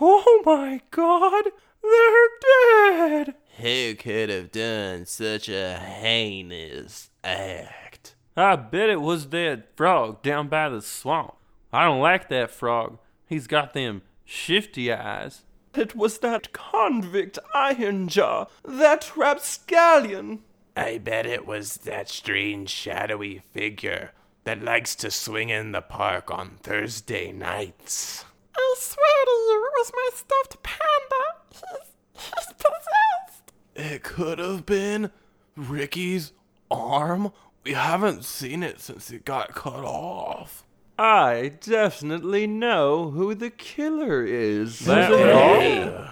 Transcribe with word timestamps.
Oh 0.00 0.42
my 0.44 0.80
god, 0.90 1.44
they're 1.82 2.28
dead! 2.40 3.34
Who 3.58 3.94
could 3.94 4.28
have 4.28 4.50
done 4.50 5.06
such 5.06 5.48
a 5.48 5.76
heinous 5.76 7.10
act? 7.22 8.16
I 8.36 8.56
bet 8.56 8.90
it 8.90 9.00
was 9.00 9.28
that 9.28 9.76
frog 9.76 10.22
down 10.22 10.48
by 10.48 10.68
the 10.68 10.82
swamp. 10.82 11.34
I 11.72 11.84
don't 11.84 12.00
like 12.00 12.28
that 12.28 12.50
frog. 12.50 12.98
He's 13.28 13.46
got 13.46 13.72
them 13.72 14.02
shifty 14.24 14.92
eyes. 14.92 15.42
It 15.74 15.94
was 15.94 16.18
that 16.18 16.52
convict 16.52 17.38
Ironjaw, 17.54 18.48
that 18.64 19.16
rapscallion. 19.16 20.40
I 20.76 20.98
bet 20.98 21.26
it 21.26 21.46
was 21.46 21.78
that 21.78 22.08
strange 22.08 22.70
shadowy 22.70 23.42
figure 23.52 24.12
that 24.42 24.62
likes 24.62 24.96
to 24.96 25.10
swing 25.10 25.50
in 25.50 25.72
the 25.72 25.80
park 25.82 26.30
on 26.30 26.58
Thursday 26.62 27.32
nights. 27.32 28.24
I 28.56 28.74
swear 28.78 29.24
to 29.24 29.30
you, 29.30 29.43
it 29.43 29.43
was 29.84 29.92
my 29.94 30.10
stuffed 30.14 30.62
panda. 30.62 31.24
He's, 31.50 32.22
he's 32.24 32.54
possessed. 32.54 33.52
It 33.74 34.02
could 34.02 34.38
have 34.38 34.64
been 34.64 35.10
Ricky's 35.56 36.32
arm. 36.70 37.32
We 37.64 37.72
haven't 37.72 38.24
seen 38.24 38.62
it 38.62 38.80
since 38.80 39.10
it 39.10 39.24
got 39.24 39.54
cut 39.54 39.84
off. 39.84 40.64
I 40.98 41.52
definitely 41.60 42.46
know 42.46 43.10
who 43.10 43.34
the 43.34 43.50
killer 43.50 44.24
is. 44.24 44.80
That 44.80 45.10
Hey. 45.10 46.08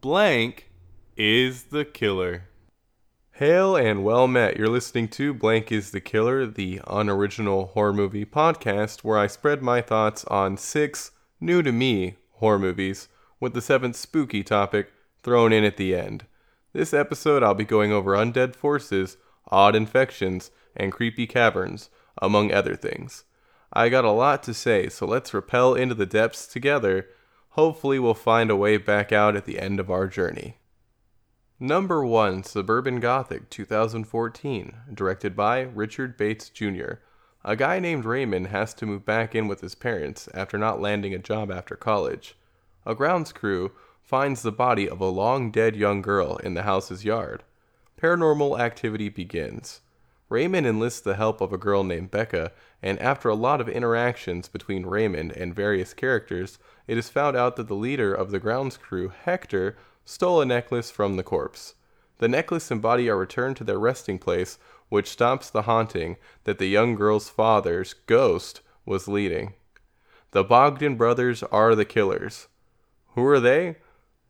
Blank 0.00 0.70
is 1.16 1.64
the 1.64 1.84
killer. 1.84 2.44
Hail 3.32 3.74
and 3.74 4.04
well 4.04 4.28
met. 4.28 4.56
You're 4.56 4.68
listening 4.68 5.08
to 5.08 5.34
Blank 5.34 5.72
is 5.72 5.90
the 5.90 6.00
Killer, 6.00 6.46
the 6.46 6.80
unoriginal 6.86 7.68
horror 7.68 7.92
movie 7.92 8.26
podcast 8.26 9.00
where 9.00 9.18
I 9.18 9.26
spread 9.26 9.62
my 9.62 9.80
thoughts 9.80 10.26
on 10.26 10.58
six 10.58 11.10
new 11.40 11.62
to 11.62 11.72
me 11.72 12.16
horror 12.40 12.58
movies 12.58 13.08
with 13.38 13.54
the 13.54 13.62
seventh 13.62 13.96
spooky 13.96 14.42
topic 14.42 14.92
thrown 15.22 15.52
in 15.52 15.64
at 15.64 15.76
the 15.76 15.94
end. 15.94 16.26
This 16.72 16.92
episode, 16.92 17.42
I'll 17.42 17.54
be 17.54 17.64
going 17.64 17.92
over 17.92 18.12
undead 18.12 18.54
forces, 18.54 19.16
odd 19.50 19.74
infections, 19.74 20.50
and 20.76 20.92
creepy 20.92 21.26
caverns, 21.26 21.90
among 22.20 22.52
other 22.52 22.76
things. 22.76 23.24
I 23.72 23.88
got 23.88 24.04
a 24.04 24.10
lot 24.10 24.42
to 24.44 24.54
say, 24.54 24.88
so 24.88 25.06
let's 25.06 25.32
rappel 25.32 25.74
into 25.74 25.94
the 25.94 26.06
depths 26.06 26.46
together. 26.46 27.08
Hopefully, 27.50 27.98
we'll 27.98 28.14
find 28.14 28.50
a 28.50 28.56
way 28.56 28.76
back 28.76 29.12
out 29.12 29.36
at 29.36 29.44
the 29.44 29.58
end 29.58 29.80
of 29.80 29.90
our 29.90 30.06
journey. 30.06 30.56
Number 31.58 32.04
1 32.04 32.44
Suburban 32.44 33.00
Gothic 33.00 33.50
2014, 33.50 34.76
directed 34.94 35.36
by 35.36 35.60
Richard 35.60 36.16
Bates 36.16 36.48
Jr. 36.48 36.94
A 37.44 37.56
guy 37.56 37.78
named 37.78 38.04
Raymond 38.04 38.48
has 38.48 38.74
to 38.74 38.86
move 38.86 39.04
back 39.04 39.34
in 39.34 39.46
with 39.46 39.60
his 39.60 39.74
parents 39.74 40.28
after 40.34 40.56
not 40.56 40.80
landing 40.80 41.14
a 41.14 41.18
job 41.18 41.50
after 41.50 41.76
college. 41.76 42.36
A 42.86 42.94
grounds 42.94 43.32
crew 43.32 43.72
finds 44.02 44.42
the 44.42 44.50
body 44.50 44.88
of 44.88 45.00
a 45.00 45.06
long 45.06 45.50
dead 45.50 45.76
young 45.76 46.00
girl 46.00 46.36
in 46.38 46.54
the 46.54 46.62
house's 46.62 47.04
yard. 47.04 47.44
Paranormal 48.00 48.58
activity 48.58 49.10
begins. 49.10 49.82
Raymond 50.30 50.66
enlists 50.66 51.00
the 51.00 51.16
help 51.16 51.40
of 51.40 51.52
a 51.52 51.58
girl 51.58 51.84
named 51.84 52.10
Becca, 52.10 52.52
and 52.82 52.98
after 53.00 53.28
a 53.28 53.34
lot 53.34 53.60
of 53.60 53.68
interactions 53.68 54.48
between 54.48 54.86
Raymond 54.86 55.32
and 55.32 55.54
various 55.54 55.92
characters, 55.92 56.58
it 56.86 56.96
is 56.96 57.10
found 57.10 57.36
out 57.36 57.56
that 57.56 57.68
the 57.68 57.74
leader 57.74 58.14
of 58.14 58.30
the 58.30 58.38
grounds 58.38 58.76
crew, 58.76 59.08
Hector, 59.10 59.76
stole 60.04 60.40
a 60.40 60.46
necklace 60.46 60.90
from 60.90 61.16
the 61.16 61.22
corpse. 61.22 61.74
The 62.18 62.28
necklace 62.28 62.70
and 62.70 62.80
body 62.80 63.10
are 63.10 63.16
returned 63.16 63.56
to 63.58 63.64
their 63.64 63.78
resting 63.78 64.18
place, 64.18 64.58
which 64.88 65.10
stops 65.10 65.50
the 65.50 65.62
haunting 65.62 66.16
that 66.44 66.58
the 66.58 66.66
young 66.66 66.94
girl's 66.94 67.28
father's 67.28 67.94
ghost 68.06 68.62
was 68.86 69.06
leading. 69.06 69.54
The 70.30 70.44
Bogdan 70.44 70.96
brothers 70.96 71.42
are 71.42 71.74
the 71.74 71.84
killers. 71.84 72.48
Who 73.14 73.26
are 73.26 73.40
they? 73.40 73.76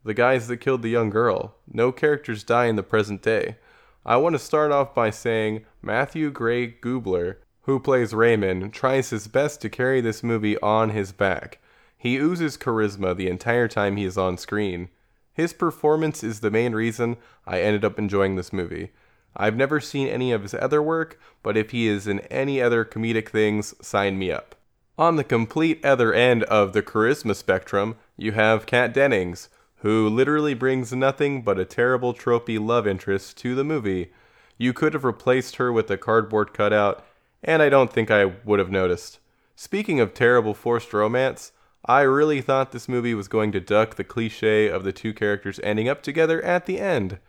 The 0.04 0.14
guys 0.14 0.48
that 0.48 0.58
killed 0.58 0.82
the 0.82 0.88
young 0.88 1.10
girl. 1.10 1.54
No 1.70 1.92
characters 1.92 2.42
die 2.42 2.66
in 2.66 2.76
the 2.76 2.82
present 2.82 3.20
day. 3.20 3.56
I 4.04 4.16
want 4.16 4.34
to 4.34 4.38
start 4.38 4.72
off 4.72 4.94
by 4.94 5.10
saying 5.10 5.66
Matthew 5.82 6.30
Gray 6.30 6.72
Gubler, 6.72 7.36
who 7.62 7.78
plays 7.78 8.14
Raymond, 8.14 8.72
tries 8.72 9.10
his 9.10 9.28
best 9.28 9.60
to 9.60 9.68
carry 9.68 10.00
this 10.00 10.22
movie 10.22 10.58
on 10.60 10.90
his 10.90 11.12
back. 11.12 11.60
He 11.98 12.16
oozes 12.16 12.56
charisma 12.56 13.14
the 13.14 13.28
entire 13.28 13.68
time 13.68 13.96
he 13.96 14.06
is 14.06 14.16
on 14.16 14.38
screen. 14.38 14.88
His 15.34 15.52
performance 15.52 16.24
is 16.24 16.40
the 16.40 16.50
main 16.50 16.74
reason 16.74 17.18
I 17.46 17.60
ended 17.60 17.84
up 17.84 17.98
enjoying 17.98 18.36
this 18.36 18.54
movie. 18.54 18.92
I've 19.36 19.56
never 19.56 19.80
seen 19.80 20.08
any 20.08 20.32
of 20.32 20.42
his 20.42 20.54
other 20.54 20.82
work, 20.82 21.20
but 21.42 21.58
if 21.58 21.70
he 21.70 21.86
is 21.86 22.06
in 22.06 22.20
any 22.20 22.60
other 22.60 22.86
comedic 22.86 23.28
things, 23.28 23.74
sign 23.86 24.18
me 24.18 24.32
up. 24.32 24.54
On 25.00 25.16
the 25.16 25.24
complete 25.24 25.82
other 25.82 26.12
end 26.12 26.42
of 26.42 26.74
the 26.74 26.82
charisma 26.82 27.34
spectrum, 27.34 27.96
you 28.18 28.32
have 28.32 28.66
Kat 28.66 28.92
Dennings, 28.92 29.48
who 29.76 30.06
literally 30.06 30.52
brings 30.52 30.92
nothing 30.92 31.40
but 31.40 31.58
a 31.58 31.64
terrible 31.64 32.12
tropey 32.12 32.60
love 32.60 32.86
interest 32.86 33.38
to 33.38 33.54
the 33.54 33.64
movie. 33.64 34.12
You 34.58 34.74
could 34.74 34.92
have 34.92 35.04
replaced 35.04 35.56
her 35.56 35.72
with 35.72 35.90
a 35.90 35.96
cardboard 35.96 36.52
cutout, 36.52 37.02
and 37.42 37.62
I 37.62 37.70
don't 37.70 37.90
think 37.90 38.10
I 38.10 38.26
would 38.26 38.58
have 38.58 38.70
noticed. 38.70 39.20
Speaking 39.56 40.00
of 40.00 40.12
terrible 40.12 40.52
forced 40.52 40.92
romance, 40.92 41.52
I 41.86 42.02
really 42.02 42.42
thought 42.42 42.72
this 42.72 42.86
movie 42.86 43.14
was 43.14 43.26
going 43.26 43.52
to 43.52 43.60
duck 43.60 43.94
the 43.94 44.04
cliche 44.04 44.68
of 44.68 44.84
the 44.84 44.92
two 44.92 45.14
characters 45.14 45.58
ending 45.62 45.88
up 45.88 46.02
together 46.02 46.42
at 46.42 46.66
the 46.66 46.78
end. 46.78 47.20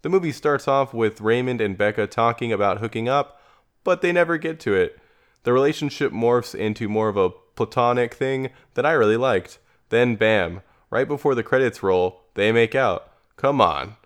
The 0.00 0.08
movie 0.08 0.32
starts 0.32 0.66
off 0.66 0.94
with 0.94 1.20
Raymond 1.20 1.60
and 1.60 1.76
Becca 1.76 2.06
talking 2.06 2.54
about 2.54 2.78
hooking 2.78 3.06
up, 3.06 3.38
but 3.84 4.00
they 4.00 4.12
never 4.12 4.38
get 4.38 4.58
to 4.60 4.72
it. 4.72 4.98
The 5.44 5.52
relationship 5.52 6.12
morphs 6.12 6.54
into 6.54 6.88
more 6.88 7.08
of 7.08 7.16
a 7.16 7.30
platonic 7.30 8.14
thing 8.14 8.50
that 8.74 8.86
I 8.86 8.92
really 8.92 9.16
liked. 9.16 9.58
Then, 9.88 10.16
bam, 10.16 10.62
right 10.90 11.08
before 11.08 11.34
the 11.34 11.42
credits 11.42 11.82
roll, 11.82 12.24
they 12.34 12.52
make 12.52 12.74
out. 12.74 13.12
Come 13.36 13.60
on. 13.60 13.96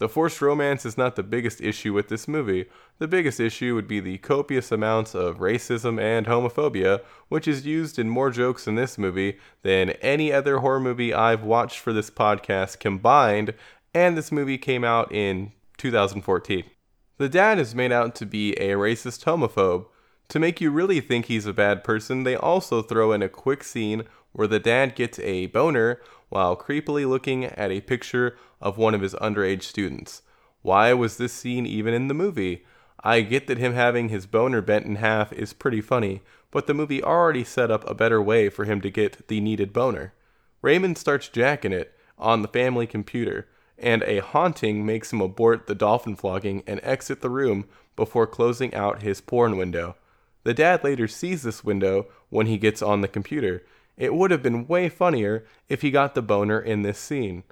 The 0.00 0.08
forced 0.08 0.40
romance 0.40 0.86
is 0.86 0.96
not 0.96 1.16
the 1.16 1.22
biggest 1.22 1.60
issue 1.60 1.92
with 1.92 2.08
this 2.08 2.26
movie. 2.26 2.64
The 2.98 3.06
biggest 3.06 3.38
issue 3.38 3.74
would 3.74 3.86
be 3.86 4.00
the 4.00 4.16
copious 4.16 4.72
amounts 4.72 5.14
of 5.14 5.40
racism 5.40 6.00
and 6.00 6.26
homophobia, 6.26 7.02
which 7.28 7.46
is 7.46 7.66
used 7.66 7.98
in 7.98 8.08
more 8.08 8.30
jokes 8.30 8.66
in 8.66 8.76
this 8.76 8.96
movie 8.96 9.38
than 9.62 9.90
any 10.00 10.32
other 10.32 10.58
horror 10.58 10.80
movie 10.80 11.12
I've 11.12 11.42
watched 11.42 11.80
for 11.80 11.92
this 11.92 12.10
podcast 12.10 12.78
combined, 12.80 13.52
and 13.92 14.16
this 14.16 14.32
movie 14.32 14.56
came 14.56 14.84
out 14.84 15.12
in 15.12 15.52
2014. 15.76 16.64
The 17.18 17.28
dad 17.28 17.58
is 17.58 17.74
made 17.74 17.92
out 17.92 18.14
to 18.14 18.24
be 18.24 18.52
a 18.54 18.70
racist 18.70 19.24
homophobe. 19.24 19.84
To 20.30 20.38
make 20.38 20.60
you 20.60 20.70
really 20.70 21.00
think 21.00 21.26
he's 21.26 21.46
a 21.46 21.52
bad 21.52 21.82
person, 21.82 22.22
they 22.22 22.36
also 22.36 22.82
throw 22.82 23.10
in 23.10 23.20
a 23.20 23.28
quick 23.28 23.64
scene 23.64 24.04
where 24.30 24.46
the 24.46 24.60
dad 24.60 24.94
gets 24.94 25.18
a 25.18 25.46
boner 25.46 26.00
while 26.28 26.56
creepily 26.56 27.04
looking 27.04 27.46
at 27.46 27.72
a 27.72 27.80
picture 27.80 28.38
of 28.60 28.78
one 28.78 28.94
of 28.94 29.00
his 29.00 29.14
underage 29.14 29.64
students. 29.64 30.22
Why 30.62 30.92
was 30.92 31.16
this 31.16 31.32
scene 31.32 31.66
even 31.66 31.94
in 31.94 32.06
the 32.06 32.14
movie? 32.14 32.64
I 33.02 33.22
get 33.22 33.48
that 33.48 33.58
him 33.58 33.72
having 33.72 34.08
his 34.08 34.26
boner 34.26 34.62
bent 34.62 34.86
in 34.86 34.96
half 34.96 35.32
is 35.32 35.52
pretty 35.52 35.80
funny, 35.80 36.22
but 36.52 36.68
the 36.68 36.74
movie 36.74 37.02
already 37.02 37.42
set 37.42 37.72
up 37.72 37.88
a 37.90 37.94
better 37.94 38.22
way 38.22 38.48
for 38.48 38.64
him 38.64 38.80
to 38.82 38.90
get 38.90 39.26
the 39.26 39.40
needed 39.40 39.72
boner. 39.72 40.12
Raymond 40.62 40.96
starts 40.96 41.28
jacking 41.28 41.72
it 41.72 41.92
on 42.16 42.42
the 42.42 42.48
family 42.48 42.86
computer, 42.86 43.48
and 43.76 44.04
a 44.04 44.20
haunting 44.20 44.86
makes 44.86 45.12
him 45.12 45.20
abort 45.20 45.66
the 45.66 45.74
dolphin 45.74 46.14
flogging 46.14 46.62
and 46.68 46.78
exit 46.84 47.20
the 47.20 47.30
room 47.30 47.64
before 47.96 48.28
closing 48.28 48.72
out 48.76 49.02
his 49.02 49.20
porn 49.20 49.56
window. 49.56 49.96
The 50.42 50.54
dad 50.54 50.82
later 50.84 51.06
sees 51.06 51.42
this 51.42 51.64
window 51.64 52.06
when 52.28 52.46
he 52.46 52.58
gets 52.58 52.82
on 52.82 53.00
the 53.00 53.08
computer. 53.08 53.64
It 53.96 54.14
would 54.14 54.30
have 54.30 54.42
been 54.42 54.66
way 54.66 54.88
funnier 54.88 55.44
if 55.68 55.82
he 55.82 55.90
got 55.90 56.14
the 56.14 56.22
boner 56.22 56.58
in 56.58 56.82
this 56.82 56.98
scene. 56.98 57.44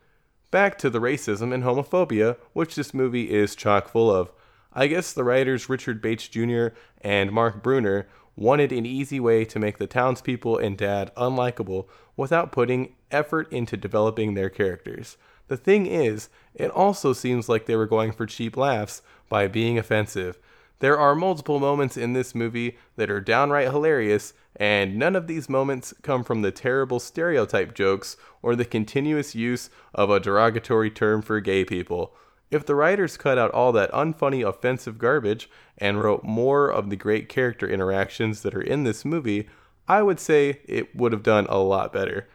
Back 0.51 0.79
to 0.79 0.89
the 0.89 1.01
racism 1.01 1.53
and 1.53 1.63
homophobia, 1.63 2.37
which 2.55 2.75
this 2.75 2.95
movie 2.95 3.31
is 3.31 3.55
chock 3.55 3.89
full 3.89 4.11
of. 4.11 4.33
I 4.73 4.87
guess 4.87 5.13
the 5.13 5.25
writers 5.25 5.69
Richard 5.69 6.01
Bates 6.01 6.29
Jr. 6.29 6.69
and 7.03 7.33
Mark 7.33 7.63
Bruner 7.63 8.09
wanted 8.35 8.73
an 8.73 8.87
easy 8.87 9.19
way 9.21 9.45
to 9.45 9.59
make 9.59 9.79
the 9.79 9.87
townspeople 9.87 10.57
and 10.57 10.79
dad 10.79 11.11
unlikable 11.17 11.87
without 12.17 12.53
putting 12.53 12.95
effort 13.11 13.53
into 13.53 13.77
developing 13.77 14.35
their 14.35 14.49
characters. 14.49 15.17
The 15.49 15.57
thing 15.57 15.87
is, 15.87 16.29
it 16.55 16.71
also 16.71 17.13
seems 17.13 17.49
like 17.49 17.67
they 17.67 17.77
were 17.77 17.87
going 17.87 18.13
for 18.13 18.27
cheap 18.27 18.57
laughs 18.57 19.03
by 19.29 19.49
being 19.49 19.79
offensive. 19.79 20.39
There 20.81 20.99
are 20.99 21.17
multiple 21.17 21.59
moments 21.59 21.97
in 21.97 22.13
this 22.13 22.35
movie 22.35 22.79
that 22.97 23.11
are 23.11 23.21
downright 23.21 23.69
hilarious, 23.69 24.33
and 24.55 24.97
none 24.97 25.17
of 25.17 25.27
these 25.27 25.49
moments 25.49 25.93
come 26.03 26.23
from 26.23 26.43
the 26.43 26.53
terrible 26.53 27.01
stereotype 27.01 27.75
jokes 27.75 28.17
or 28.43 28.55
the 28.55 28.65
continuous 28.65 29.35
use 29.35 29.71
of 29.93 30.11
a 30.11 30.21
derogatory 30.21 30.91
term 30.91 31.23
for 31.23 31.41
gay 31.41 31.65
people. 31.65 32.15
If 32.51 32.65
the 32.65 32.77
writers 32.77 33.17
cut 33.17 33.39
out 33.39 33.51
all 33.51 33.73
that 33.73 33.93
unfunny, 33.93 34.47
offensive 34.47 34.99
garbage 34.99 35.51
and 35.77 36.03
wrote 36.03 36.25
more 36.25 36.71
of 36.71 36.91
the 36.91 36.97
great 36.97 37.29
character 37.29 37.69
interactions 37.69 38.43
that 38.43 38.55
are 38.55 38.63
in 38.63 38.85
this 38.85 39.05
movie, 39.05 39.49
I 39.87 40.03
would 40.03 40.21
say 40.21 40.61
it 40.65 40.95
would 40.95 41.13
have 41.13 41.23
done 41.23 41.47
a 41.49 41.59
lot 41.59 41.93
better. 41.93 42.29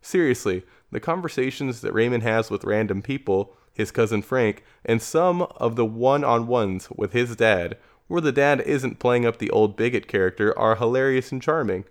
Seriously, 0.00 0.64
the 0.90 1.00
conversations 1.00 1.82
that 1.82 1.92
Raymond 1.92 2.22
has 2.22 2.50
with 2.50 2.64
random 2.64 3.02
people, 3.02 3.56
his 3.72 3.90
cousin 3.90 4.22
Frank, 4.22 4.64
and 4.84 5.00
some 5.00 5.42
of 5.56 5.76
the 5.76 5.84
one 5.84 6.24
on 6.24 6.46
ones 6.46 6.88
with 6.90 7.12
his 7.12 7.36
dad, 7.36 7.76
where 8.10 8.20
the 8.20 8.32
dad 8.32 8.60
isn't 8.62 8.98
playing 8.98 9.24
up 9.24 9.38
the 9.38 9.50
old 9.50 9.76
bigot 9.76 10.08
character, 10.08 10.52
are 10.58 10.74
hilarious 10.74 11.30
and 11.30 11.40
charming. 11.40 11.84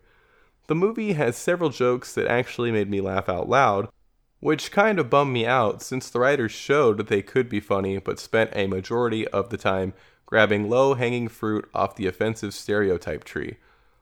The 0.68 0.76
movie 0.76 1.14
has 1.14 1.38
several 1.38 1.70
jokes 1.70 2.14
that 2.14 2.28
actually 2.28 2.74
made 2.74 2.90
me 2.90 3.00
laugh 3.00 3.30
out 3.30 3.48
loud. 3.48 3.88
which 4.42 4.72
kind 4.72 5.00
of 5.00 5.10
bummed 5.10 5.34
me 5.34 5.46
out 5.46 5.82
since 5.82 6.10
the 6.10 6.20
writers 6.20 6.52
showed 6.52 6.98
that 6.98 7.08
they 7.08 7.22
could 7.22 7.48
be 7.50 7.60
funny 7.60 7.98
but 8.00 8.20
spent 8.20 8.52
a 8.54 8.68
majority 8.68 9.28
of 9.30 9.50
the 9.50 9.58
time 9.58 9.94
grabbing 10.26 10.70
low 10.70 10.94
hanging 10.94 11.28
fruit 11.28 11.70
off 11.74 11.96
the 11.96 12.08
offensive 12.08 12.54
stereotype 12.54 13.24
tree. 13.24 13.56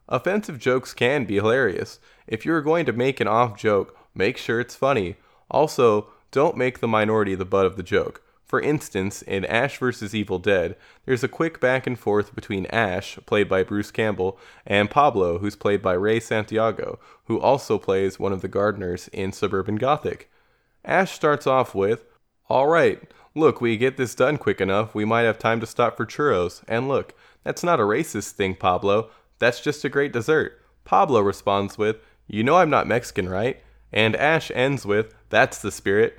Offensive 0.09 0.59
jokes 0.59 0.93
can 0.93 1.25
be 1.25 1.35
hilarious. 1.35 1.99
If 2.27 2.45
you're 2.45 2.61
going 2.61 2.85
to 2.85 2.93
make 2.93 3.19
an 3.19 3.27
off 3.27 3.57
joke, 3.57 3.95
make 4.15 4.37
sure 4.37 4.59
it's 4.59 4.75
funny. 4.75 5.17
Also, 5.51 6.07
don't 6.31 6.57
make 6.57 6.79
the 6.79 6.87
minority 6.87 7.35
the 7.35 7.45
butt 7.45 7.65
of 7.65 7.77
the 7.77 7.83
joke. 7.83 8.23
For 8.47 8.61
instance, 8.61 9.21
in 9.21 9.43
Ash 9.45 9.77
vs. 9.77 10.15
Evil 10.15 10.39
Dead, 10.39 10.77
there's 11.05 11.23
a 11.23 11.27
quick 11.27 11.59
back 11.59 11.85
and 11.85 11.99
forth 11.99 12.33
between 12.33 12.65
Ash, 12.67 13.19
played 13.25 13.49
by 13.49 13.61
Bruce 13.61 13.91
Campbell, 13.91 14.39
and 14.65 14.89
Pablo, 14.89 15.39
who's 15.39 15.57
played 15.57 15.81
by 15.81 15.93
Ray 15.93 16.21
Santiago, 16.21 16.97
who 17.25 17.41
also 17.41 17.77
plays 17.77 18.19
one 18.19 18.31
of 18.31 18.41
the 18.41 18.47
gardeners 18.47 19.09
in 19.09 19.33
Suburban 19.33 19.75
Gothic. 19.75 20.31
Ash 20.85 21.11
starts 21.11 21.45
off 21.45 21.75
with, 21.75 22.05
Alright, 22.49 23.11
look, 23.35 23.59
we 23.59 23.75
get 23.75 23.97
this 23.97 24.15
done 24.15 24.37
quick 24.37 24.61
enough, 24.61 24.95
we 24.95 25.03
might 25.03 25.23
have 25.23 25.37
time 25.37 25.59
to 25.59 25.65
stop 25.65 25.97
for 25.97 26.05
churros. 26.05 26.63
And 26.69 26.87
look, 26.87 27.13
that's 27.43 27.63
not 27.63 27.81
a 27.81 27.83
racist 27.83 28.31
thing, 28.31 28.55
Pablo. 28.55 29.09
That's 29.39 29.59
just 29.59 29.83
a 29.83 29.89
great 29.89 30.13
dessert. 30.13 30.61
Pablo 30.85 31.19
responds 31.19 31.77
with, 31.77 31.97
You 32.27 32.43
know 32.43 32.55
I'm 32.55 32.69
not 32.69 32.87
Mexican, 32.87 33.27
right? 33.27 33.61
And 33.91 34.15
Ash 34.15 34.51
ends 34.55 34.85
with, 34.85 35.13
That's 35.29 35.61
the 35.61 35.71
spirit. 35.71 36.17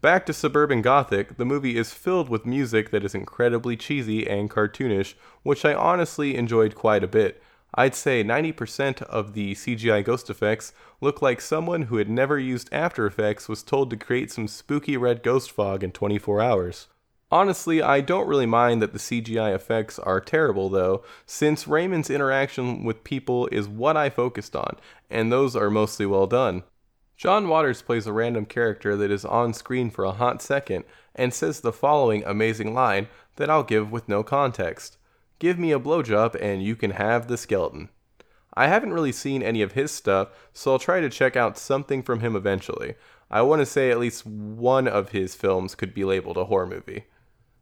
Back 0.00 0.26
to 0.26 0.32
Suburban 0.32 0.80
Gothic, 0.80 1.38
the 1.38 1.44
movie 1.44 1.76
is 1.76 1.92
filled 1.92 2.28
with 2.28 2.46
music 2.46 2.90
that 2.90 3.04
is 3.04 3.16
incredibly 3.16 3.76
cheesy 3.76 4.28
and 4.28 4.48
cartoonish, 4.48 5.14
which 5.42 5.64
I 5.64 5.74
honestly 5.74 6.36
enjoyed 6.36 6.76
quite 6.76 7.02
a 7.02 7.08
bit. 7.08 7.42
I'd 7.74 7.96
say 7.96 8.22
90% 8.22 9.02
of 9.02 9.32
the 9.32 9.54
CGI 9.56 10.04
ghost 10.04 10.30
effects 10.30 10.72
look 11.00 11.20
like 11.20 11.40
someone 11.40 11.82
who 11.82 11.96
had 11.96 12.08
never 12.08 12.38
used 12.38 12.72
After 12.72 13.06
Effects 13.06 13.48
was 13.48 13.64
told 13.64 13.90
to 13.90 13.96
create 13.96 14.30
some 14.30 14.46
spooky 14.46 14.96
red 14.96 15.24
ghost 15.24 15.50
fog 15.50 15.82
in 15.82 15.90
24 15.90 16.40
hours. 16.40 16.86
Honestly, 17.32 17.82
I 17.82 18.00
don't 18.00 18.28
really 18.28 18.46
mind 18.46 18.80
that 18.80 18.92
the 18.92 19.00
CGI 19.00 19.52
effects 19.52 19.98
are 19.98 20.20
terrible 20.20 20.68
though, 20.68 21.02
since 21.26 21.66
Raymond's 21.66 22.08
interaction 22.08 22.84
with 22.84 23.02
people 23.02 23.48
is 23.50 23.66
what 23.66 23.96
I 23.96 24.10
focused 24.10 24.54
on, 24.54 24.76
and 25.10 25.32
those 25.32 25.56
are 25.56 25.70
mostly 25.70 26.06
well 26.06 26.28
done. 26.28 26.62
John 27.18 27.48
Waters 27.48 27.82
plays 27.82 28.06
a 28.06 28.12
random 28.12 28.46
character 28.46 28.96
that 28.96 29.10
is 29.10 29.24
on 29.24 29.52
screen 29.52 29.90
for 29.90 30.04
a 30.04 30.12
hot 30.12 30.40
second 30.40 30.84
and 31.16 31.34
says 31.34 31.60
the 31.60 31.72
following 31.72 32.22
amazing 32.24 32.72
line 32.72 33.08
that 33.34 33.50
I'll 33.50 33.64
give 33.64 33.90
with 33.90 34.08
no 34.08 34.22
context 34.22 34.98
Give 35.40 35.58
me 35.58 35.72
a 35.72 35.80
blowjob 35.80 36.36
and 36.40 36.62
you 36.62 36.76
can 36.76 36.92
have 36.92 37.26
the 37.26 37.36
skeleton. 37.36 37.88
I 38.54 38.68
haven't 38.68 38.92
really 38.92 39.10
seen 39.10 39.42
any 39.42 39.62
of 39.62 39.72
his 39.72 39.90
stuff, 39.90 40.28
so 40.52 40.70
I'll 40.70 40.78
try 40.78 41.00
to 41.00 41.10
check 41.10 41.36
out 41.36 41.58
something 41.58 42.04
from 42.04 42.20
him 42.20 42.36
eventually. 42.36 42.94
I 43.32 43.42
want 43.42 43.62
to 43.62 43.66
say 43.66 43.90
at 43.90 43.98
least 43.98 44.24
one 44.24 44.86
of 44.86 45.10
his 45.10 45.34
films 45.34 45.74
could 45.74 45.92
be 45.92 46.04
labeled 46.04 46.36
a 46.36 46.44
horror 46.44 46.66
movie. 46.68 47.06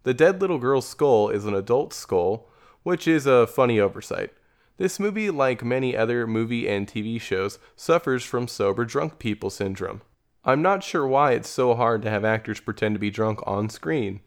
The 0.02 0.14
Dead 0.14 0.38
Little 0.40 0.58
Girl's 0.58 0.86
Skull 0.86 1.30
is 1.30 1.46
an 1.46 1.54
adult 1.54 1.94
skull, 1.94 2.50
which 2.82 3.08
is 3.08 3.26
a 3.26 3.46
funny 3.46 3.80
oversight. 3.80 4.32
This 4.78 5.00
movie, 5.00 5.30
like 5.30 5.64
many 5.64 5.96
other 5.96 6.26
movie 6.26 6.68
and 6.68 6.86
TV 6.86 7.18
shows, 7.20 7.58
suffers 7.76 8.24
from 8.24 8.46
sober 8.46 8.84
drunk 8.84 9.18
people 9.18 9.48
syndrome. 9.48 10.02
I'm 10.44 10.60
not 10.60 10.84
sure 10.84 11.06
why 11.06 11.32
it's 11.32 11.48
so 11.48 11.74
hard 11.74 12.02
to 12.02 12.10
have 12.10 12.24
actors 12.24 12.60
pretend 12.60 12.94
to 12.94 13.00
be 13.00 13.10
drunk 13.10 13.40
on 13.46 13.70
screen. 13.70 14.20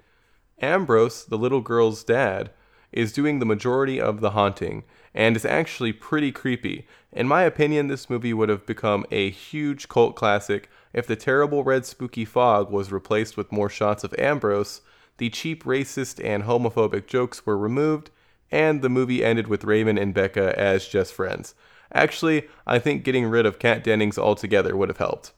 Ambrose, 0.60 1.24
the 1.24 1.38
little 1.38 1.62
girl's 1.62 2.04
dad, 2.04 2.50
is 2.92 3.13
doing 3.13 3.38
the 3.38 3.46
majority 3.46 4.01
of 4.01 4.19
the 4.19 4.31
haunting 4.31 4.84
and 5.13 5.36
is 5.36 5.46
actually 5.46 5.94
pretty 5.94 6.31
creepy. 6.31 6.88
In 7.12 7.28
my 7.28 7.44
opinion, 7.44 7.88
this 7.88 8.10
movie 8.10 8.34
would 8.34 8.50
have 8.50 8.66
become 8.66 9.06
a 9.12 9.30
huge 9.30 9.88
cult 9.88 10.16
classic 10.16 10.69
if 10.94 11.06
the 11.06 11.16
terrible 11.16 11.63
red 11.63 11.86
spooky 11.86 12.25
fog 12.25 12.72
was 12.72 12.92
replaced 12.92 13.38
with 13.38 13.51
more 13.51 13.69
shots 13.69 14.04
of 14.04 14.16
Ambrose, 14.18 14.81
the 15.18 15.30
cheap 15.30 15.63
racist 15.63 16.24
and 16.24 16.44
homophobic 16.44 17.06
jokes 17.06 17.46
were 17.46 17.57
removed, 17.57 18.10
and 18.51 18.81
the 18.81 18.90
movie 18.90 19.24
ended 19.24 19.48
with 19.48 19.63
Raymond 19.63 20.00
and 20.00 20.13
Becca 20.13 20.57
as 20.60 20.88
just 20.88 21.13
friends. 21.13 21.56
Actually, 21.94 22.48
I 22.68 22.80
think 22.80 23.04
getting 23.04 23.25
rid 23.25 23.46
of 23.46 23.60
Kat 23.60 23.84
Dennings 23.84 24.18
altogether 24.18 24.75
would 24.75 24.90
have 24.90 24.98
helped. 24.98 25.31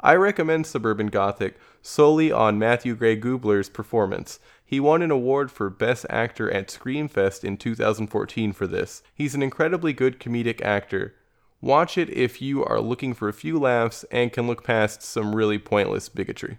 I 0.00 0.14
recommend 0.14 0.66
Suburban 0.66 1.06
Gothic 1.08 1.56
solely 1.80 2.32
on 2.32 2.58
Matthew 2.58 2.96
Gray 2.96 3.16
Gubler's 3.16 3.68
performance. 3.68 4.40
He 4.64 4.80
won 4.80 5.02
an 5.02 5.10
award 5.12 5.50
for 5.50 5.70
Best 5.70 6.06
Actor 6.10 6.50
at 6.50 6.68
Screamfest 6.68 7.44
in 7.44 7.56
2014 7.56 8.52
for 8.52 8.66
this. 8.66 9.02
He's 9.14 9.34
an 9.34 9.42
incredibly 9.42 9.92
good 9.92 10.18
comedic 10.18 10.60
actor. 10.60 11.14
Watch 11.60 11.96
it 11.96 12.10
if 12.10 12.42
you 12.42 12.64
are 12.64 12.80
looking 12.80 13.14
for 13.14 13.28
a 13.28 13.32
few 13.32 13.58
laughs 13.60 14.04
and 14.10 14.32
can 14.32 14.48
look 14.48 14.64
past 14.64 15.02
some 15.02 15.36
really 15.36 15.58
pointless 15.58 16.08
bigotry. 16.08 16.58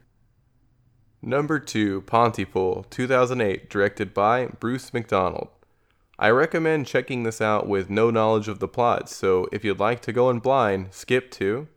Number 1.21 1.59
2, 1.59 2.01
Pontypool, 2.01 2.85
2008, 2.89 3.69
directed 3.69 4.13
by 4.13 4.45
Bruce 4.45 4.93
McDonald. 4.93 5.49
I 6.19 6.29
recommend 6.29 6.85
checking 6.85 7.23
this 7.23 7.41
out 7.41 7.67
with 7.67 7.89
no 7.89 8.11
knowledge 8.11 8.47
of 8.47 8.59
the 8.59 8.67
plot, 8.67 9.09
so 9.09 9.47
if 9.51 9.63
you'd 9.65 9.79
like 9.79 10.01
to 10.01 10.13
go 10.13 10.29
in 10.29 10.39
blind, 10.39 10.89
skip 10.91 11.31
to. 11.31 11.67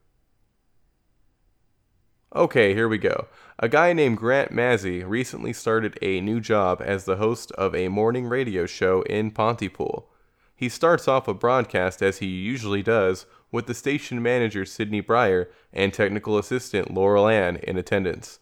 Okay, 2.34 2.74
here 2.74 2.88
we 2.88 2.98
go. 2.98 3.28
A 3.58 3.68
guy 3.68 3.94
named 3.94 4.18
Grant 4.18 4.52
Mazzy 4.52 5.02
recently 5.08 5.54
started 5.54 5.98
a 6.02 6.20
new 6.20 6.38
job 6.38 6.82
as 6.84 7.04
the 7.04 7.16
host 7.16 7.50
of 7.52 7.74
a 7.74 7.88
morning 7.88 8.26
radio 8.26 8.66
show 8.66 9.00
in 9.02 9.30
Pontypool. 9.30 10.10
He 10.54 10.68
starts 10.68 11.08
off 11.08 11.28
a 11.28 11.34
broadcast 11.34 12.02
as 12.02 12.18
he 12.18 12.26
usually 12.26 12.82
does, 12.82 13.24
with 13.50 13.66
the 13.66 13.74
station 13.74 14.22
manager 14.22 14.66
Sydney 14.66 15.00
Briar 15.00 15.48
and 15.72 15.94
technical 15.94 16.36
assistant 16.36 16.92
Laurel 16.92 17.28
Ann 17.28 17.56
in 17.56 17.78
attendance. 17.78 18.38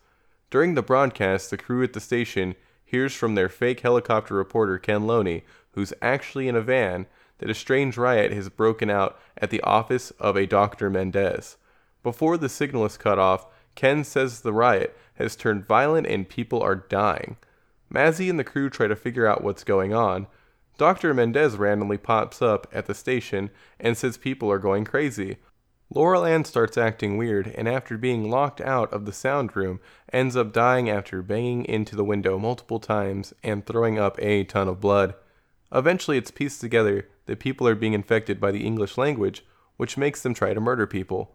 During 0.51 0.75
the 0.75 0.83
broadcast, 0.83 1.51
the 1.51 1.57
crew 1.57 1.85
at 1.85 1.93
the 1.93 2.01
station 2.01 2.57
hears 2.85 3.15
from 3.15 3.35
their 3.35 3.49
fake 3.49 3.81
helicopter 3.81 4.35
reporter 4.35 4.79
Ken 4.79 5.07
Loney, 5.07 5.45
who's 5.75 5.93
actually 6.01 6.49
in 6.49 6.57
a 6.57 6.61
van, 6.61 7.07
that 7.39 7.51
a 7.51 7.55
strange 7.55 7.97
riot 7.97 8.33
has 8.33 8.49
broken 8.49 8.89
out 8.89 9.19
at 9.37 9.51
the 9.51 9.61
office 9.63 10.11
of 10.13 10.37
a 10.37 10.47
Dr. 10.47 10.89
Mendez. 10.89 11.57
Before 12.03 12.37
the 12.37 12.49
signal 12.49 12.85
is 12.85 12.97
cut 12.97 13.19
off, 13.19 13.47
Ken 13.75 14.05
says 14.05 14.41
the 14.41 14.53
riot 14.53 14.97
has 15.15 15.37
turned 15.37 15.67
violent 15.67 16.07
and 16.07 16.29
people 16.29 16.63
are 16.63 16.77
dying. 16.77 17.37
Mazzy 17.93 18.31
and 18.31 18.39
the 18.39 18.45
crew 18.45 18.71
try 18.71 18.87
to 18.87 18.97
figure 18.97 19.27
out 19.27 19.43
what's 19.43 19.65
going 19.65 19.93
on. 19.93 20.27
Dr. 20.77 21.15
Mendez 21.15 21.57
randomly 21.57 21.99
pops 21.99 22.43
up 22.43 22.67
at 22.73 22.87
the 22.87 22.95
station 22.95 23.51
and 23.79 23.97
says 23.97 24.17
people 24.17 24.51
are 24.51 24.59
going 24.59 24.85
crazy. 24.85 25.37
Laurel 25.91 26.25
Ann 26.25 26.45
starts 26.45 26.77
acting 26.77 27.17
weird 27.17 27.47
and 27.57 27.69
after 27.69 27.97
being 27.97 28.31
locked 28.31 28.61
out 28.61 28.93
of 28.93 29.05
the 29.05 29.13
sound 29.13 29.55
room 29.55 29.81
ends 30.13 30.35
up 30.35 30.53
dying 30.53 30.91
after 30.91 31.23
banging 31.23 31.65
into 31.67 31.95
the 31.95 32.05
window 32.05 32.39
multiple 32.39 32.81
times 32.81 33.33
and 33.45 33.65
throwing 33.65 33.99
up 33.99 34.19
a 34.21 34.45
ton 34.45 34.67
of 34.67 34.81
blood. 34.81 35.15
Eventually, 35.75 36.17
it's 36.17 36.31
pieced 36.31 36.61
together 36.61 37.09
that 37.27 37.41
people 37.41 37.67
are 37.67 37.75
being 37.75 37.95
infected 37.95 38.41
by 38.41 38.53
the 38.53 38.65
English 38.65 38.97
language, 38.97 39.45
which 39.77 39.97
makes 39.97 40.23
them 40.23 40.33
try 40.33 40.55
to 40.55 40.61
murder 40.61 40.87
people. 40.87 41.35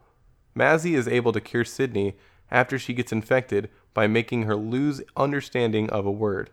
Mazzy 0.56 0.96
is 0.96 1.10
able 1.10 1.34
to 1.34 1.42
cure 1.42 1.66
Sydney 1.66 2.16
after 2.50 2.80
she 2.80 2.94
gets 2.94 3.12
infected 3.12 3.70
by 3.94 4.08
making 4.08 4.44
her 4.44 4.56
lose 4.56 5.02
understanding 5.18 5.90
of 5.90 6.06
a 6.06 6.12
word. 6.12 6.52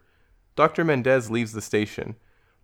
Dr. 0.57 0.85
Mendez 0.85 1.31
leaves 1.31 1.53
the 1.53 1.63
station. 1.63 2.17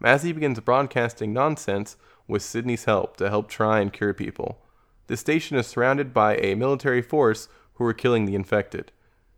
Mazzy 0.03 0.35
begins 0.35 0.59
broadcasting 0.59 1.33
nonsense 1.33 1.97
with 2.27 2.43
Sydney's 2.43 2.85
help 2.85 3.17
to 3.19 3.31
help 3.31 3.49
try 3.49 3.79
and 3.81 3.93
cure 3.93 4.13
people. 4.13 4.59
The 5.07 5.17
station 5.17 5.57
is 5.57 5.69
surrounded 5.69 6.13
by 6.13 6.37
a 6.37 6.57
military 6.57 7.03
force 7.03 7.49
who 7.75 7.85
are 7.85 7.95
killing 7.95 8.27
the 8.27 8.35
infected. 8.35 8.91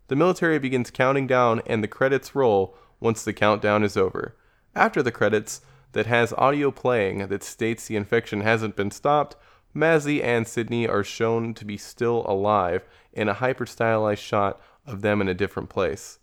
The 0.07 0.15
military 0.15 0.57
begins 0.57 0.89
counting 0.89 1.27
down 1.27 1.61
and 1.67 1.83
the 1.83 1.87
credits 1.87 2.33
roll 2.33 2.75
once 2.99 3.23
the 3.23 3.33
countdown 3.33 3.83
is 3.83 3.97
over. 3.97 4.35
After 4.75 5.03
the 5.03 5.11
credits, 5.11 5.61
that 5.95 6.05
has 6.07 6.33
audio 6.37 6.71
playing 6.71 7.29
that 7.29 7.41
states 7.41 7.87
the 7.87 7.95
infection 7.95 8.41
hasn't 8.41 8.75
been 8.75 8.91
stopped, 8.91 9.37
Mazzy 9.73 10.21
and 10.21 10.45
Sydney 10.45 10.85
are 10.87 11.05
shown 11.05 11.53
to 11.53 11.63
be 11.63 11.77
still 11.77 12.25
alive 12.27 12.83
in 13.13 13.29
a 13.29 13.33
hyper 13.33 13.65
stylized 13.65 14.21
shot 14.21 14.61
of 14.85 15.01
them 15.01 15.21
in 15.21 15.29
a 15.29 15.33
different 15.33 15.69
place. 15.69 16.19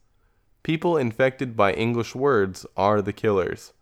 People 0.63 0.99
infected 0.99 1.57
by 1.57 1.73
English 1.73 2.15
words 2.15 2.67
are 2.77 3.01
the 3.01 3.15
killers. 3.15 3.73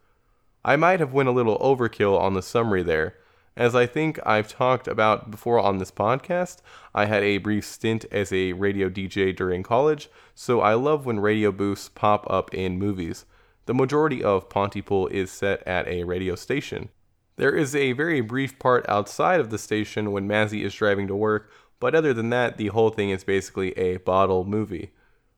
I 0.64 0.76
might 0.76 1.00
have 1.00 1.12
went 1.12 1.28
a 1.28 1.32
little 1.32 1.59
overkill 1.59 2.16
on 2.18 2.35
the 2.35 2.42
summary 2.42 2.85
there. 2.85 3.16
As 3.56 3.75
I 3.75 3.87
think 3.87 4.20
I've 4.25 4.47
talked 4.47 4.87
about 4.87 5.32
before 5.32 5.59
on 5.59 5.78
this 5.78 5.90
podcast, 5.90 6.59
I 6.94 7.06
had 7.06 7.25
a 7.25 7.38
brief 7.38 7.66
stint 7.66 8.04
as 8.12 8.32
a 8.32 8.52
radio 8.52 8.88
DJ 8.88 9.35
during 9.35 9.64
college, 9.64 10.09
so 10.37 10.61
I 10.61 10.75
love 10.75 11.04
when 11.04 11.18
radio 11.18 11.50
booths 11.50 11.88
pop 11.88 12.30
up 12.30 12.54
in 12.54 12.78
movies. 12.78 13.25
The 13.67 13.75
majority 13.75 14.23
of 14.23 14.49
Pontypool 14.49 15.09
is 15.09 15.31
set 15.31 15.67
at 15.67 15.87
a 15.87 16.05
radio 16.05 16.35
station. 16.35 16.88
There 17.37 17.55
is 17.55 17.75
a 17.75 17.93
very 17.93 18.21
brief 18.21 18.59
part 18.59 18.85
outside 18.88 19.40
of 19.40 19.50
the 19.50 19.59
station 19.59 20.12
when 20.12 20.29
Mazzy 20.29 20.64
is 20.64 20.75
driving 20.75 21.07
to 21.09 21.17
work, 21.17 21.50
but 21.79 21.95
other 21.95 22.12
than 22.12 22.31
that, 22.31 22.57
the 22.57 22.69
whole 22.69 22.90
thing 22.90 23.11
is 23.11 23.25
basically 23.25 23.73
a 23.79 23.97
bottle 23.99 24.45
movie. 24.45 24.90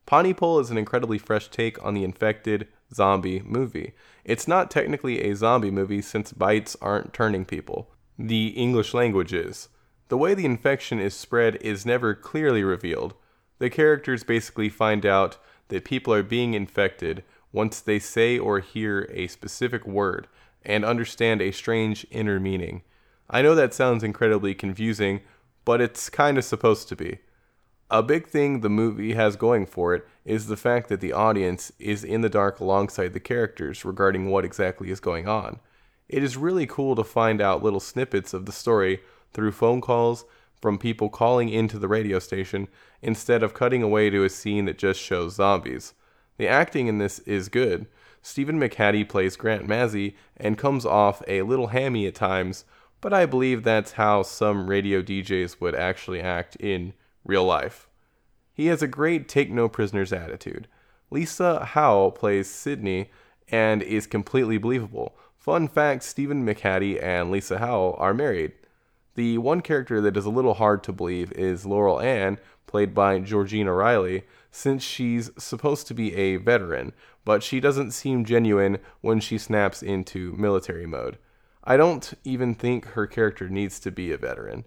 Pontypool 0.05 0.59
is 0.59 0.69
an 0.69 0.77
incredibly 0.77 1.17
fresh 1.17 1.47
take 1.47 1.83
on 1.83 1.93
the 1.93 2.03
infected 2.03 2.67
zombie 2.93 3.41
movie. 3.45 3.93
It's 4.25 4.47
not 4.47 4.69
technically 4.69 5.21
a 5.21 5.35
zombie 5.35 5.71
movie 5.71 6.01
since 6.01 6.33
bites 6.33 6.75
aren't 6.81 7.13
turning 7.13 7.45
people. 7.45 7.89
The 8.19 8.47
English 8.49 8.93
language 8.93 9.33
is. 9.33 9.69
The 10.09 10.17
way 10.17 10.33
the 10.33 10.45
infection 10.45 10.99
is 10.99 11.15
spread 11.15 11.55
is 11.61 11.85
never 11.85 12.13
clearly 12.13 12.63
revealed. 12.63 13.15
The 13.59 13.69
characters 13.69 14.23
basically 14.23 14.69
find 14.69 15.05
out 15.05 15.37
that 15.69 15.85
people 15.85 16.13
are 16.13 16.23
being 16.23 16.53
infected 16.53 17.23
once 17.53 17.79
they 17.79 17.99
say 17.99 18.37
or 18.37 18.59
hear 18.59 19.09
a 19.13 19.27
specific 19.27 19.87
word 19.87 20.27
and 20.63 20.83
understand 20.83 21.41
a 21.41 21.51
strange 21.51 22.05
inner 22.11 22.39
meaning. 22.39 22.81
I 23.29 23.41
know 23.41 23.55
that 23.55 23.73
sounds 23.73 24.03
incredibly 24.03 24.53
confusing, 24.53 25.21
but 25.63 25.79
it's 25.79 26.09
kind 26.09 26.37
of 26.37 26.43
supposed 26.43 26.89
to 26.89 26.95
be. 26.95 27.19
A 27.89 28.01
big 28.01 28.27
thing 28.27 28.59
the 28.59 28.69
movie 28.69 29.13
has 29.13 29.35
going 29.35 29.65
for 29.65 29.93
it 29.93 30.05
is 30.25 30.47
the 30.47 30.57
fact 30.57 30.89
that 30.89 30.99
the 30.99 31.13
audience 31.13 31.71
is 31.79 32.03
in 32.03 32.21
the 32.21 32.29
dark 32.29 32.59
alongside 32.59 33.13
the 33.13 33.19
characters 33.19 33.85
regarding 33.85 34.29
what 34.29 34.45
exactly 34.45 34.89
is 34.89 34.99
going 34.99 35.27
on. 35.27 35.59
It 36.09 36.23
is 36.23 36.35
really 36.35 36.65
cool 36.65 36.95
to 36.95 37.03
find 37.03 37.39
out 37.39 37.63
little 37.63 37.79
snippets 37.79 38.33
of 38.33 38.45
the 38.45 38.51
story 38.51 39.01
through 39.31 39.51
phone 39.51 39.79
calls 39.79 40.25
from 40.59 40.77
people 40.77 41.09
calling 41.09 41.49
into 41.49 41.77
the 41.77 41.87
radio 41.87 42.19
station 42.19 42.67
instead 43.01 43.43
of 43.43 43.53
cutting 43.53 43.83
away 43.83 44.09
to 44.09 44.23
a 44.23 44.29
scene 44.29 44.65
that 44.65 44.77
just 44.77 44.99
shows 44.99 45.35
zombies. 45.35 45.93
The 46.37 46.47
acting 46.47 46.87
in 46.87 46.97
this 46.97 47.19
is 47.19 47.49
good. 47.49 47.87
Stephen 48.21 48.59
McHattie 48.59 49.07
plays 49.07 49.35
Grant 49.35 49.67
Mazzy 49.67 50.15
and 50.37 50.57
comes 50.57 50.85
off 50.85 51.21
a 51.27 51.41
little 51.41 51.67
hammy 51.67 52.07
at 52.07 52.15
times, 52.15 52.65
but 53.01 53.13
I 53.13 53.25
believe 53.25 53.63
that's 53.63 53.93
how 53.93 54.23
some 54.23 54.69
radio 54.69 55.01
DJs 55.01 55.59
would 55.59 55.75
actually 55.75 56.21
act 56.21 56.55
in 56.55 56.93
real 57.25 57.43
life. 57.43 57.87
He 58.53 58.67
has 58.67 58.81
a 58.81 58.87
great 58.87 59.27
take 59.27 59.51
no 59.51 59.67
prisoners 59.67 60.13
attitude. 60.13 60.67
Lisa 61.11 61.65
Houle 61.65 62.11
plays 62.11 62.49
Sydney 62.49 63.11
and 63.49 63.83
is 63.83 64.07
completely 64.07 64.57
believable. 64.57 65.15
Fun 65.37 65.67
fact 65.67 66.03
Stephen 66.03 66.45
McHattie 66.45 67.01
and 67.03 67.29
Lisa 67.29 67.57
Houle 67.57 67.95
are 67.99 68.13
married. 68.13 68.53
The 69.15 69.37
one 69.37 69.61
character 69.61 69.99
that 70.01 70.17
is 70.17 70.25
a 70.25 70.31
little 70.31 70.55
hard 70.55 70.83
to 70.85 70.93
believe 70.93 71.31
is 71.33 71.65
Laurel 71.65 71.99
Ann, 71.99 72.39
played 72.65 72.95
by 72.95 73.19
Georgina 73.19 73.73
Reilly, 73.73 74.23
since 74.55 74.83
she's 74.83 75.31
supposed 75.35 75.87
to 75.87 75.95
be 75.95 76.15
a 76.15 76.37
veteran, 76.37 76.93
but 77.25 77.41
she 77.41 77.59
doesn't 77.59 77.89
seem 77.89 78.23
genuine 78.23 78.77
when 79.01 79.19
she 79.19 79.35
snaps 79.35 79.81
into 79.81 80.31
military 80.33 80.85
mode. 80.85 81.17
I 81.63 81.75
don't 81.75 82.13
even 82.23 82.53
think 82.53 82.85
her 82.89 83.07
character 83.07 83.49
needs 83.49 83.79
to 83.79 83.89
be 83.89 84.11
a 84.11 84.17
veteran. 84.17 84.65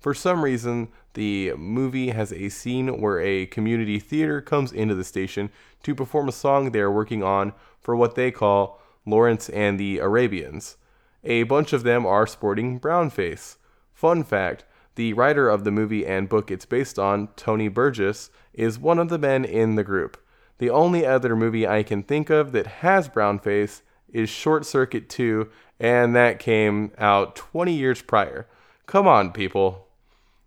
For 0.00 0.12
some 0.12 0.42
reason, 0.42 0.88
the 1.14 1.52
movie 1.54 2.10
has 2.10 2.32
a 2.32 2.48
scene 2.48 3.00
where 3.00 3.20
a 3.20 3.46
community 3.46 4.00
theater 4.00 4.40
comes 4.40 4.72
into 4.72 4.96
the 4.96 5.04
station 5.04 5.50
to 5.84 5.94
perform 5.94 6.28
a 6.28 6.32
song 6.32 6.72
they 6.72 6.80
are 6.80 6.90
working 6.90 7.22
on 7.22 7.52
for 7.80 7.94
what 7.94 8.16
they 8.16 8.32
call 8.32 8.82
Lawrence 9.06 9.48
and 9.50 9.78
the 9.78 9.98
Arabians. 9.98 10.78
A 11.22 11.44
bunch 11.44 11.72
of 11.72 11.84
them 11.84 12.04
are 12.04 12.26
sporting 12.26 12.78
brown 12.78 13.10
face. 13.10 13.56
Fun 13.92 14.24
fact 14.24 14.64
the 14.98 15.12
writer 15.12 15.48
of 15.48 15.62
the 15.62 15.70
movie 15.70 16.04
and 16.04 16.28
book 16.28 16.50
it's 16.50 16.66
based 16.66 16.98
on, 16.98 17.28
Tony 17.36 17.68
Burgess, 17.68 18.30
is 18.58 18.78
one 18.78 18.98
of 18.98 19.08
the 19.08 19.18
men 19.18 19.44
in 19.44 19.76
the 19.76 19.84
group. 19.84 20.20
The 20.58 20.68
only 20.68 21.06
other 21.06 21.36
movie 21.36 21.66
I 21.66 21.84
can 21.84 22.02
think 22.02 22.28
of 22.28 22.50
that 22.52 22.66
has 22.66 23.08
brownface 23.08 23.82
is 24.12 24.28
Short 24.28 24.66
Circuit 24.66 25.08
2, 25.08 25.48
and 25.78 26.16
that 26.16 26.40
came 26.40 26.90
out 26.98 27.36
20 27.36 27.72
years 27.72 28.02
prior. 28.02 28.48
Come 28.86 29.06
on, 29.06 29.32
people. 29.32 29.86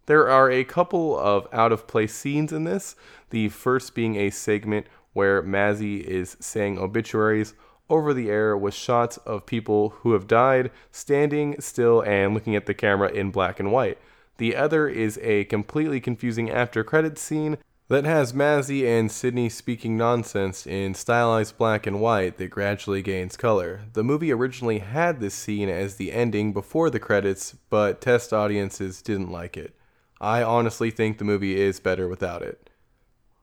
There 0.08 0.30
are 0.30 0.52
a 0.52 0.66
couple 0.66 1.18
of 1.18 1.48
out 1.54 1.72
of 1.72 1.88
place 1.88 2.14
scenes 2.14 2.52
in 2.52 2.66
this, 2.66 2.98
the 3.30 3.48
first 3.48 3.96
being 3.96 4.18
a 4.18 4.30
segment 4.30 4.88
where 5.14 5.42
Mazzy 5.42 6.02
is 6.02 6.36
saying 6.42 6.78
obituaries 6.78 7.54
over 7.90 8.14
the 8.14 8.30
air 8.30 8.58
with 8.58 8.74
shots 8.74 9.18
of 9.18 9.46
people 9.46 9.90
who 10.00 10.12
have 10.14 10.28
died 10.28 10.72
standing 10.92 11.60
still 11.62 12.02
and 12.02 12.34
looking 12.34 12.58
at 12.58 12.66
the 12.66 12.74
camera 12.74 13.10
in 13.10 13.32
black 13.32 13.60
and 13.60 13.72
white. 13.72 13.98
The 14.38 14.56
other 14.56 14.90
is 14.90 15.20
a 15.22 15.46
completely 15.46 16.02
confusing 16.02 16.50
after 16.50 16.84
credits 16.84 17.22
scene 17.22 17.58
that 17.92 18.06
has 18.06 18.32
Mazzy 18.32 18.88
and 18.88 19.12
Sydney 19.12 19.50
speaking 19.50 19.98
nonsense 19.98 20.66
in 20.66 20.94
stylized 20.94 21.58
black 21.58 21.86
and 21.86 22.00
white 22.00 22.38
that 22.38 22.50
gradually 22.50 23.02
gains 23.02 23.36
color. 23.36 23.82
The 23.92 24.04
movie 24.04 24.32
originally 24.32 24.80
had 24.80 25.20
this 25.20 25.34
scene 25.34 25.68
as 25.68 25.96
the 25.96 26.14
ending 26.14 26.54
before 26.54 26.90
the 26.90 27.02
credits, 27.02 27.58
but 27.70 28.00
test 28.00 28.32
audiences 28.32 29.02
didn't 29.02 29.30
like 29.30 29.58
it. 29.58 29.76
I 30.22 30.42
honestly 30.42 30.90
think 30.90 31.18
the 31.18 31.26
movie 31.26 31.60
is 31.60 31.82
better 31.82 32.08
without 32.08 32.42
it. 32.42 32.70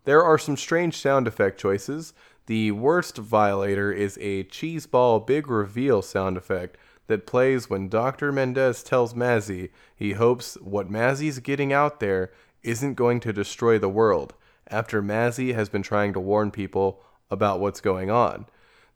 There 0.04 0.24
are 0.24 0.38
some 0.38 0.56
strange 0.56 0.96
sound 0.96 1.28
effect 1.28 1.60
choices. 1.60 2.14
The 2.46 2.70
worst 2.70 3.18
violator 3.18 3.92
is 3.92 4.16
a 4.18 4.44
cheeseball 4.44 5.26
big 5.26 5.48
reveal 5.50 6.00
sound 6.00 6.38
effect 6.38 6.78
that 7.06 7.26
plays 7.26 7.68
when 7.68 7.90
Dr. 7.90 8.32
Mendez 8.32 8.82
tells 8.82 9.12
Mazzy 9.12 9.68
he 9.94 10.12
hopes 10.12 10.54
what 10.62 10.90
Mazzy's 10.90 11.38
getting 11.40 11.70
out 11.70 12.00
there 12.00 12.32
isn't 12.62 12.94
going 12.94 13.20
to 13.20 13.32
destroy 13.32 13.78
the 13.78 13.90
world 13.90 14.34
after 14.70 15.02
Mazzy 15.02 15.54
has 15.54 15.68
been 15.68 15.82
trying 15.82 16.12
to 16.12 16.20
warn 16.20 16.50
people 16.50 17.02
about 17.30 17.60
what's 17.60 17.80
going 17.80 18.10
on. 18.10 18.46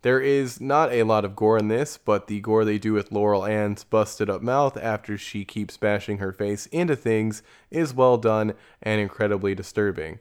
There 0.03 0.21
is 0.21 0.61
not 0.61 0.93
a 0.93 1.05
lot 1.05 1.25
of 1.25 1.37
gore 1.37 1.59
in 1.59 1.69
this, 1.69 1.97
but 1.97 2.27
the 2.27 2.41
gore 2.41 2.65
they 2.65 2.79
do 2.79 2.93
with 2.93 3.13
Laurel 3.13 3.47
Ann's 3.47 3.85
busted 3.85 4.29
up 4.29 4.43
mouth 4.43 4.77
after 4.77 5.17
she 5.17 5.45
keeps 5.45 5.77
bashing 5.77 6.19
her 6.19 6.33
face 6.33 6.67
into 6.67 6.97
things 6.97 7.43
is 7.71 7.95
well 7.95 8.17
done 8.17 8.55
and 8.83 9.01
incredibly 9.01 9.55
disturbing. 9.55 10.19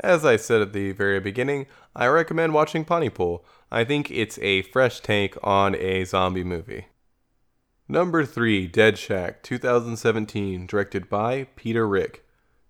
As 0.00 0.24
I 0.24 0.36
said 0.36 0.62
at 0.62 0.72
the 0.72 0.92
very 0.92 1.18
beginning, 1.18 1.66
I 1.96 2.06
recommend 2.06 2.54
watching 2.54 2.84
Pontypool. 2.84 3.44
I 3.72 3.82
think 3.82 4.08
it's 4.12 4.38
a 4.38 4.62
fresh 4.62 5.00
take 5.00 5.34
on 5.42 5.74
a 5.74 6.04
zombie 6.04 6.44
movie. 6.44 6.86
Number 7.88 8.24
3, 8.24 8.68
Dead 8.68 8.96
Shack, 8.96 9.42
2017, 9.42 10.66
directed 10.66 11.08
by 11.08 11.48
Peter 11.56 11.88
Ricq. 11.88 12.20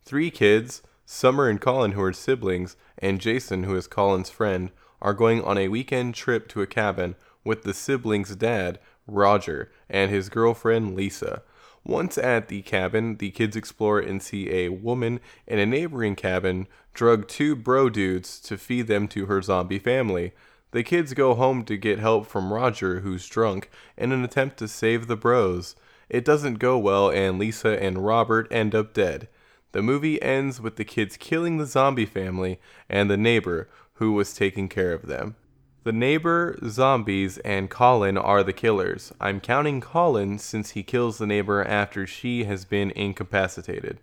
Three 0.03 0.31
kids, 0.31 0.81
Summer 1.11 1.49
and 1.49 1.59
Colin, 1.59 1.93
who 1.93 2.03
are 2.03 2.13
siblings, 2.13 2.77
and 2.99 3.19
Jason, 3.19 3.65
who 3.65 3.75
is 3.75 3.87
Colin's 3.87 4.29
friend, 4.29 4.71
are 5.01 5.15
going 5.15 5.43
on 5.43 5.57
a 5.57 5.69
weekend 5.69 6.15
trip 6.15 6.47
to 6.49 6.61
a 6.61 6.67
cabin 6.67 7.17
with 7.43 7.63
the 7.63 7.73
siblings' 7.73 8.37
dad, 8.37 8.79
Roger, 9.07 9.73
and 9.89 10.11
his 10.11 10.29
girlfriend, 10.29 10.95
Lisa. 10.95 11.43
Once 11.83 12.19
at 12.19 12.49
the 12.49 12.61
cabin, 12.61 13.17
the 13.17 13.31
kids 13.31 13.57
explore 13.57 13.99
and 13.99 14.23
see 14.23 14.51
a 14.51 14.69
woman 14.69 15.19
in 15.47 15.59
a 15.59 15.65
neighboring 15.65 16.15
cabin 16.15 16.69
drug 16.93 17.27
two 17.27 17.57
bro 17.57 17.89
dudes 17.89 18.39
to 18.41 18.59
feed 18.59 18.87
them 18.87 19.09
to 19.09 19.25
her 19.25 19.41
zombie 19.41 19.79
family. 19.79 20.33
The 20.73 20.83
kids 20.83 21.15
go 21.15 21.35
home 21.35 21.65
to 21.65 21.79
get 21.79 21.99
help 21.99 22.27
from 22.27 22.53
Roger, 22.53 23.01
who's 23.01 23.27
drunk, 23.27 23.71
in 23.97 24.13
an 24.13 24.25
attempt 24.25 24.59
to 24.59 24.69
save 24.69 25.07
the 25.07 25.17
bros. 25.17 25.75
It 26.11 26.27
doesn't 26.27 26.59
go 26.59 26.77
well, 26.77 27.11
and 27.11 27.39
Lisa 27.39 27.83
and 27.83 28.05
Robert 28.05 28.47
end 28.51 28.75
up 28.75 28.93
dead. 28.93 29.29
The 29.73 29.83
movie 29.83 30.21
ends 30.23 30.61
with 30.61 30.77
the 30.77 30.85
kids 30.85 31.17
killing 31.17 31.59
the 31.59 31.67
zombie 31.67 32.07
family 32.07 32.61
and 32.89 33.11
the 33.11 33.17
neighbor 33.17 33.69
who 33.95 34.13
was 34.13 34.33
taking 34.33 34.69
care 34.69 34.93
of 34.93 35.07
them. 35.07 35.37
The 35.85 35.93
neighbor, 35.93 36.59
zombies, 36.69 37.39
and 37.39 37.71
Colin 37.71 38.19
are 38.19 38.43
the 38.43 38.53
killers. 38.53 39.13
I'm 39.21 39.41
counting 39.41 39.81
Colin 39.81 40.39
since 40.39 40.71
he 40.71 40.83
kills 40.83 41.19
the 41.19 41.27
neighbor 41.27 41.65
after 41.65 42.07
she 42.07 42.45
has 42.45 42.65
been 42.65 42.91
incapacitated. 42.91 43.99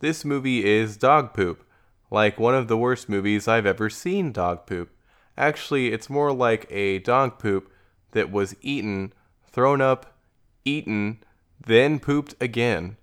This 0.00 0.24
movie 0.24 0.64
is 0.64 0.96
dog 0.96 1.34
poop, 1.34 1.64
like 2.10 2.38
one 2.38 2.54
of 2.54 2.68
the 2.68 2.76
worst 2.76 3.08
movies 3.08 3.48
I've 3.48 3.66
ever 3.66 3.90
seen 3.90 4.32
dog 4.32 4.66
poop. 4.66 4.90
Actually, 5.36 5.92
it's 5.92 6.08
more 6.08 6.32
like 6.32 6.66
a 6.70 6.98
dog 7.00 7.38
poop 7.38 7.70
that 8.12 8.30
was 8.30 8.56
eaten, 8.60 9.12
thrown 9.50 9.80
up, 9.80 10.18
eaten, 10.64 11.22
then 11.60 11.98
pooped 11.98 12.34
again. 12.40 12.96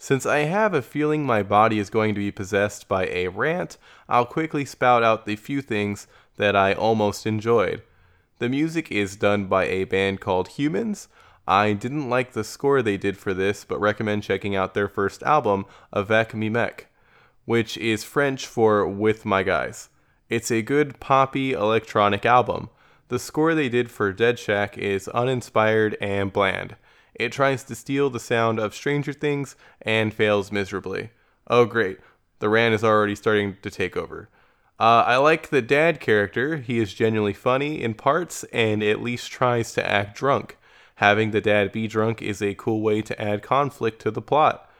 Since 0.00 0.26
I 0.26 0.38
have 0.40 0.74
a 0.74 0.80
feeling 0.80 1.26
my 1.26 1.42
body 1.42 1.80
is 1.80 1.90
going 1.90 2.14
to 2.14 2.20
be 2.20 2.30
possessed 2.30 2.86
by 2.86 3.06
a 3.06 3.28
rant, 3.28 3.76
I'll 4.08 4.26
quickly 4.26 4.64
spout 4.64 5.02
out 5.02 5.26
the 5.26 5.34
few 5.34 5.60
things 5.60 6.06
that 6.36 6.54
I 6.54 6.72
almost 6.72 7.26
enjoyed. 7.26 7.82
The 8.38 8.48
music 8.48 8.92
is 8.92 9.16
done 9.16 9.46
by 9.46 9.66
a 9.66 9.84
band 9.84 10.20
called 10.20 10.48
Humans. 10.48 11.08
I 11.48 11.72
didn't 11.72 12.08
like 12.08 12.32
the 12.32 12.44
score 12.44 12.80
they 12.80 12.96
did 12.96 13.18
for 13.18 13.34
this, 13.34 13.64
but 13.64 13.80
recommend 13.80 14.22
checking 14.22 14.54
out 14.54 14.74
their 14.74 14.86
first 14.86 15.24
album, 15.24 15.66
Avec 15.92 16.32
Mes 16.32 16.50
Mecs, 16.50 16.84
which 17.44 17.76
is 17.76 18.04
French 18.04 18.46
for 18.46 18.86
With 18.86 19.24
My 19.24 19.42
Guys. 19.42 19.88
It's 20.30 20.52
a 20.52 20.62
good 20.62 21.00
poppy 21.00 21.54
electronic 21.54 22.24
album. 22.24 22.70
The 23.08 23.18
score 23.18 23.54
they 23.54 23.68
did 23.68 23.90
for 23.90 24.12
Dead 24.12 24.38
Shack 24.38 24.78
is 24.78 25.08
uninspired 25.08 25.96
and 26.00 26.32
bland. 26.32 26.76
It 27.18 27.32
tries 27.32 27.64
to 27.64 27.74
steal 27.74 28.10
the 28.10 28.20
sound 28.20 28.60
of 28.60 28.74
Stranger 28.74 29.12
Things 29.12 29.56
and 29.82 30.14
fails 30.14 30.52
miserably. 30.52 31.10
Oh, 31.48 31.64
great. 31.64 31.98
The 32.38 32.48
Ran 32.48 32.72
is 32.72 32.84
already 32.84 33.16
starting 33.16 33.56
to 33.62 33.70
take 33.70 33.96
over. 33.96 34.28
Uh, 34.78 35.02
I 35.06 35.16
like 35.16 35.48
the 35.48 35.60
dad 35.60 35.98
character. 35.98 36.58
He 36.58 36.78
is 36.78 36.94
genuinely 36.94 37.32
funny 37.32 37.82
in 37.82 37.94
parts 37.94 38.44
and 38.52 38.82
at 38.82 39.02
least 39.02 39.32
tries 39.32 39.72
to 39.72 39.84
act 39.84 40.16
drunk. 40.16 40.56
Having 40.96 41.32
the 41.32 41.40
dad 41.40 41.72
be 41.72 41.88
drunk 41.88 42.22
is 42.22 42.40
a 42.40 42.54
cool 42.54 42.80
way 42.80 43.02
to 43.02 43.20
add 43.20 43.42
conflict 43.42 44.00
to 44.02 44.12
the 44.12 44.22
plot. 44.22 44.70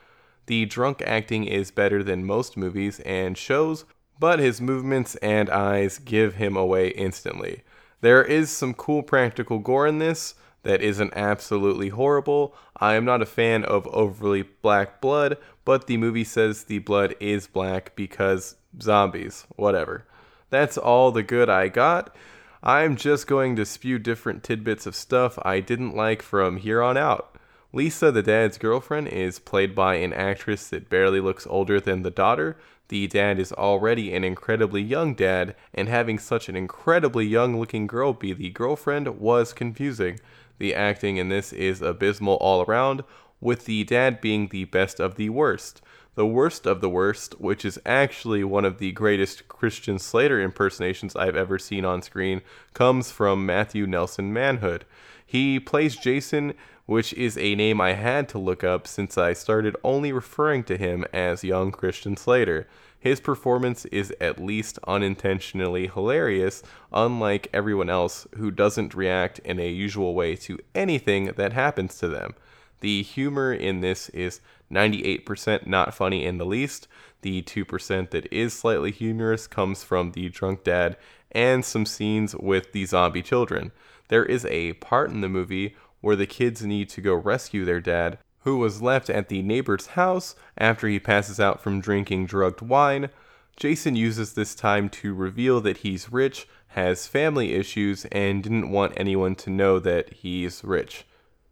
The 0.45 0.65
drunk 0.65 1.01
acting 1.05 1.43
is 1.43 1.71
better 1.71 2.01
than 2.01 2.25
most 2.25 2.55
movies 2.55 3.01
and 3.01 3.37
shows, 3.37 3.85
but 4.19 4.39
his 4.39 4.61
movements 4.61 5.15
and 5.17 5.49
eyes 5.49 5.97
give 5.99 6.35
him 6.35 6.55
away 6.55 6.89
instantly. 6.89 7.63
There 8.01 8.23
is 8.23 8.49
some 8.49 8.73
cool 8.73 9.03
practical 9.03 9.59
gore 9.59 9.87
in 9.87 9.99
this 9.99 10.35
that 10.63 10.81
isn't 10.81 11.13
absolutely 11.15 11.89
horrible. 11.89 12.55
I 12.77 12.95
am 12.95 13.05
not 13.05 13.21
a 13.21 13.25
fan 13.25 13.63
of 13.63 13.87
overly 13.87 14.43
black 14.43 15.01
blood, 15.01 15.37
but 15.65 15.87
the 15.87 15.97
movie 15.97 16.23
says 16.23 16.63
the 16.63 16.79
blood 16.79 17.15
is 17.19 17.47
black 17.47 17.95
because 17.95 18.55
zombies, 18.81 19.45
whatever. 19.55 20.05
That's 20.49 20.77
all 20.77 21.11
the 21.11 21.23
good 21.23 21.49
I 21.49 21.67
got. 21.67 22.15
I'm 22.61 22.97
just 22.97 23.27
going 23.27 23.55
to 23.55 23.65
spew 23.65 23.99
different 23.99 24.43
tidbits 24.43 24.85
of 24.85 24.95
stuff 24.95 25.39
I 25.43 25.61
didn't 25.61 25.95
like 25.95 26.21
from 26.21 26.57
here 26.57 26.81
on 26.81 26.97
out. 26.97 27.37
Lisa, 27.71 28.11
the 28.11 28.23
dad's 28.23 28.57
girlfriend, 28.57 29.07
is 29.07 29.39
played 29.39 29.75
by 29.75 29.95
an 29.95 30.11
actress 30.11 30.67
that 30.69 30.89
barely 30.89 31.19
looks 31.19 31.45
older 31.47 31.79
than 31.79 32.01
the 32.01 32.09
daughter. 32.09 32.57
The 32.89 33.05
dad 33.05 33.39
is 33.39 33.53
already 33.53 34.13
an 34.15 34.23
incredibly 34.23 34.81
young 34.81 35.13
dad, 35.13 35.55
and 35.73 35.87
having 35.87 36.17
such 36.17 36.49
an 36.49 36.55
incredibly 36.55 37.27
young 37.27 37.59
looking 37.59 37.85
girl 37.85 38.13
be 38.13 38.33
the 38.33 38.49
girlfriend 38.49 39.19
was 39.19 39.53
confusing. 39.53 40.19
The 40.59 40.75
acting 40.75 41.17
in 41.17 41.29
this 41.29 41.51
is 41.51 41.81
abysmal 41.81 42.35
all 42.35 42.61
around, 42.61 43.03
with 43.41 43.65
the 43.65 43.83
dad 43.85 44.21
being 44.21 44.49
the 44.49 44.65
best 44.65 44.99
of 44.99 45.15
the 45.15 45.29
worst. 45.29 45.81
The 46.15 46.25
worst 46.25 46.65
of 46.65 46.81
the 46.81 46.89
worst, 46.89 47.39
which 47.39 47.63
is 47.63 47.79
actually 47.85 48.43
one 48.43 48.65
of 48.65 48.77
the 48.77 48.91
greatest 48.91 49.47
Christian 49.47 49.97
Slater 49.97 50.41
impersonations 50.41 51.15
I've 51.15 51.37
ever 51.37 51.57
seen 51.57 51.85
on 51.85 52.01
screen, 52.01 52.41
comes 52.73 53.09
from 53.09 53.45
Matthew 53.45 53.87
Nelson 53.87 54.33
Mahood. 54.33 54.81
He 55.25 55.59
plays 55.61 55.95
Jason, 55.95 56.55
which 56.85 57.13
is 57.13 57.37
a 57.37 57.55
name 57.55 57.79
I 57.79 57.93
had 57.93 58.27
to 58.29 58.37
look 58.37 58.63
up 58.63 58.85
since 58.85 59.17
I 59.17 59.31
started 59.31 59.77
only 59.83 60.11
referring 60.11 60.63
to 60.65 60.77
him 60.77 61.05
as 61.13 61.43
young 61.43 61.71
Christian 61.71 62.17
Slater. 62.17 62.67
His 62.99 63.21
performance 63.21 63.85
is 63.85 64.13
at 64.19 64.43
least 64.43 64.77
unintentionally 64.85 65.87
hilarious, 65.87 66.61
unlike 66.91 67.47
everyone 67.53 67.89
else 67.89 68.27
who 68.35 68.51
doesn't 68.51 68.93
react 68.93 69.39
in 69.39 69.59
a 69.59 69.69
usual 69.69 70.13
way 70.13 70.35
to 70.35 70.59
anything 70.75 71.31
that 71.37 71.53
happens 71.53 71.97
to 71.99 72.09
them. 72.09 72.33
The 72.81 73.01
humor 73.03 73.53
in 73.53 73.81
this 73.81 74.09
is 74.09 74.41
98% 74.71 75.65
not 75.65 75.93
funny 75.93 76.25
in 76.25 76.37
the 76.37 76.45
least. 76.45 76.87
The 77.21 77.41
2% 77.41 78.09
that 78.11 78.31
is 78.33 78.53
slightly 78.53 78.91
humorous 78.91 79.47
comes 79.47 79.83
from 79.83 80.11
the 80.11 80.29
drunk 80.29 80.63
dad 80.63 80.97
and 81.31 81.63
some 81.63 81.85
scenes 81.85 82.35
with 82.35 82.71
the 82.71 82.85
zombie 82.85 83.21
children. 83.21 83.71
There 84.09 84.25
is 84.25 84.45
a 84.45 84.73
part 84.73 85.11
in 85.11 85.21
the 85.21 85.29
movie 85.29 85.75
where 86.01 86.15
the 86.15 86.25
kids 86.25 86.65
need 86.65 86.89
to 86.89 87.01
go 87.01 87.13
rescue 87.13 87.65
their 87.65 87.81
dad, 87.81 88.19
who 88.41 88.57
was 88.57 88.81
left 88.81 89.09
at 89.09 89.29
the 89.29 89.41
neighbor's 89.41 89.87
house 89.87 90.35
after 90.57 90.87
he 90.87 90.99
passes 90.99 91.39
out 91.39 91.61
from 91.61 91.81
drinking 91.81 92.25
drugged 92.25 92.61
wine. 92.61 93.09
Jason 93.57 93.95
uses 93.95 94.33
this 94.33 94.55
time 94.55 94.89
to 94.89 95.13
reveal 95.13 95.59
that 95.61 95.77
he's 95.77 96.11
rich, 96.11 96.47
has 96.69 97.07
family 97.07 97.53
issues, 97.53 98.05
and 98.05 98.43
didn't 98.43 98.71
want 98.71 98.93
anyone 98.95 99.35
to 99.35 99.49
know 99.49 99.79
that 99.79 100.13
he's 100.13 100.63
rich. 100.63 101.05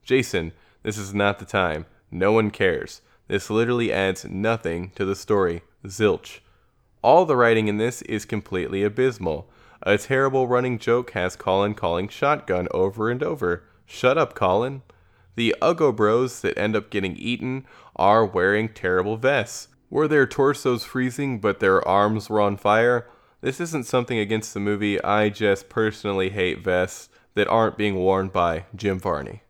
Jason, 0.03 0.53
this 0.83 0.97
is 0.97 1.13
not 1.13 1.39
the 1.39 1.45
time. 1.45 1.85
No 2.09 2.31
one 2.31 2.49
cares. 2.49 3.01
This 3.27 3.49
literally 3.49 3.91
adds 3.91 4.23
nothing 4.23 4.91
to 4.95 5.03
the 5.03 5.15
story. 5.15 5.63
Zilch. 5.85 6.39
All 7.01 7.25
the 7.25 7.35
writing 7.35 7.67
in 7.67 7.77
this 7.77 8.01
is 8.03 8.23
completely 8.25 8.83
abysmal. 8.83 9.49
A 9.83 9.97
terrible 9.97 10.47
running 10.47 10.79
joke 10.79 11.11
has 11.11 11.35
Colin 11.35 11.73
calling 11.73 12.07
shotgun 12.07 12.67
over 12.71 13.09
and 13.09 13.21
over. 13.21 13.63
Shut 13.85 14.17
up, 14.17 14.33
Colin. 14.33 14.81
The 15.37 15.55
Uggo 15.61 15.95
Bros 15.95 16.41
that 16.41 16.57
end 16.57 16.75
up 16.75 16.89
getting 16.89 17.15
eaten 17.15 17.67
are 17.95 18.25
wearing 18.25 18.69
terrible 18.69 19.17
vests. 19.17 19.67
Were 19.87 20.07
their 20.07 20.25
torsos 20.25 20.83
freezing 20.83 21.39
but 21.39 21.59
their 21.59 21.87
arms 21.87 22.27
were 22.27 22.41
on 22.41 22.57
fire? 22.57 23.07
This 23.41 23.61
isn't 23.61 23.85
something 23.85 24.17
against 24.17 24.55
the 24.55 24.59
movie, 24.59 24.99
I 25.03 25.29
just 25.29 25.69
personally 25.69 26.31
hate 26.31 26.63
vests 26.63 27.09
that 27.35 27.47
aren't 27.49 27.77
being 27.77 27.97
worn 27.97 28.29
by 28.29 28.65
Jim 28.75 28.99
Varney. 28.99 29.43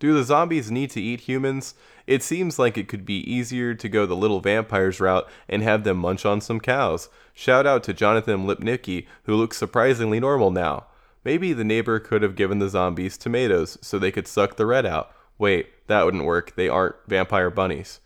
Do 0.00 0.12
the 0.12 0.24
zombies 0.24 0.72
need 0.72 0.90
to 0.90 1.00
eat 1.00 1.20
humans? 1.20 1.76
It 2.08 2.24
seems 2.24 2.58
like 2.58 2.76
it 2.76 2.88
could 2.88 3.06
be 3.06 3.20
easier 3.32 3.76
to 3.76 3.88
go 3.88 4.06
the 4.06 4.16
little 4.16 4.40
vampires 4.40 4.98
route 4.98 5.28
and 5.48 5.62
have 5.62 5.84
them 5.84 5.98
munch 5.98 6.26
on 6.26 6.40
some 6.40 6.58
cows. 6.58 7.08
Shout 7.32 7.64
out 7.64 7.84
to 7.84 7.94
Jonathan 7.94 8.44
Lipnicki, 8.44 9.06
who 9.22 9.36
looks 9.36 9.56
surprisingly 9.56 10.18
normal 10.18 10.50
now. 10.50 10.86
Maybe 11.24 11.52
the 11.52 11.64
neighbor 11.64 12.00
could 12.00 12.22
have 12.22 12.34
given 12.34 12.58
the 12.58 12.68
zombies 12.68 13.16
tomatoes 13.16 13.78
so 13.80 13.98
they 13.98 14.10
could 14.10 14.26
suck 14.26 14.56
the 14.56 14.66
red 14.66 14.84
out. 14.84 15.12
Wait, 15.38 15.86
that 15.86 16.04
wouldn't 16.04 16.24
work. 16.24 16.54
They 16.56 16.68
aren't 16.68 16.96
vampire 17.06 17.50
bunnies. 17.50 18.00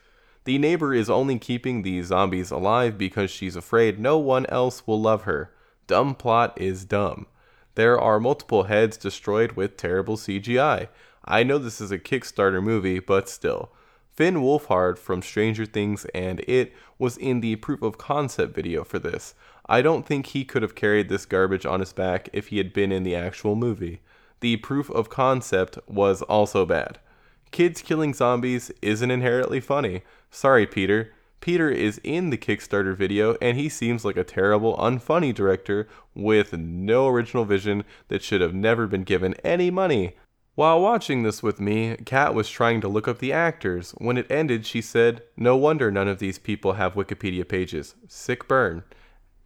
The 0.44 0.58
neighbor 0.58 0.94
is 0.94 1.10
only 1.10 1.38
keeping 1.38 1.82
the 1.82 2.02
zombies 2.02 2.50
alive 2.50 2.96
because 2.96 3.30
she's 3.30 3.56
afraid 3.56 3.98
no 3.98 4.16
one 4.18 4.46
else 4.46 4.86
will 4.86 5.00
love 5.00 5.22
her. 5.22 5.52
Dumb 5.86 6.14
plot 6.14 6.60
is 6.60 6.84
dumb. 6.84 7.26
There 7.74 8.00
are 8.00 8.20
multiple 8.20 8.64
heads 8.64 8.96
destroyed 8.96 9.52
with 9.52 9.76
terrible 9.76 10.16
CGI. 10.16 10.88
I 11.24 11.42
know 11.42 11.58
this 11.58 11.80
is 11.80 11.90
a 11.90 11.98
Kickstarter 11.98 12.62
movie, 12.62 13.00
but 13.00 13.28
still. 13.28 13.72
Finn 14.16 14.36
Wolfhard 14.36 14.98
from 14.98 15.20
Stranger 15.20 15.66
Things 15.66 16.06
and 16.14 16.40
It 16.48 16.72
was 16.98 17.18
in 17.18 17.40
the 17.40 17.56
proof 17.56 17.82
of 17.82 17.98
concept 17.98 18.54
video 18.54 18.82
for 18.82 18.98
this. 18.98 19.34
I 19.68 19.82
don't 19.82 20.06
think 20.06 20.26
he 20.26 20.44
could 20.44 20.62
have 20.62 20.74
carried 20.74 21.08
this 21.08 21.26
garbage 21.26 21.66
on 21.66 21.80
his 21.80 21.92
back 21.92 22.28
if 22.32 22.48
he 22.48 22.58
had 22.58 22.72
been 22.72 22.92
in 22.92 23.02
the 23.02 23.16
actual 23.16 23.56
movie. 23.56 24.00
The 24.40 24.56
proof 24.58 24.90
of 24.90 25.10
concept 25.10 25.78
was 25.88 26.22
also 26.22 26.64
bad. 26.64 26.98
Kids 27.50 27.82
killing 27.82 28.14
zombies 28.14 28.70
isn't 28.82 29.10
inherently 29.10 29.60
funny. 29.60 30.02
Sorry, 30.30 30.66
Peter. 30.66 31.12
Peter 31.40 31.70
is 31.70 32.00
in 32.02 32.30
the 32.30 32.36
Kickstarter 32.36 32.94
video 32.94 33.36
and 33.40 33.56
he 33.56 33.68
seems 33.68 34.04
like 34.04 34.16
a 34.16 34.24
terrible, 34.24 34.76
unfunny 34.78 35.34
director 35.34 35.88
with 36.14 36.52
no 36.52 37.08
original 37.08 37.44
vision 37.44 37.84
that 38.08 38.22
should 38.22 38.40
have 38.40 38.54
never 38.54 38.86
been 38.86 39.04
given 39.04 39.34
any 39.44 39.70
money. 39.70 40.16
While 40.54 40.80
watching 40.80 41.22
this 41.22 41.42
with 41.42 41.60
me, 41.60 41.96
Kat 42.06 42.34
was 42.34 42.48
trying 42.48 42.80
to 42.80 42.88
look 42.88 43.06
up 43.06 43.18
the 43.18 43.32
actors. 43.32 43.92
When 43.98 44.16
it 44.16 44.30
ended, 44.30 44.64
she 44.64 44.80
said, 44.80 45.22
No 45.36 45.54
wonder 45.54 45.90
none 45.90 46.08
of 46.08 46.18
these 46.18 46.38
people 46.38 46.74
have 46.74 46.94
Wikipedia 46.94 47.46
pages. 47.46 47.94
Sick 48.08 48.48
burn. 48.48 48.82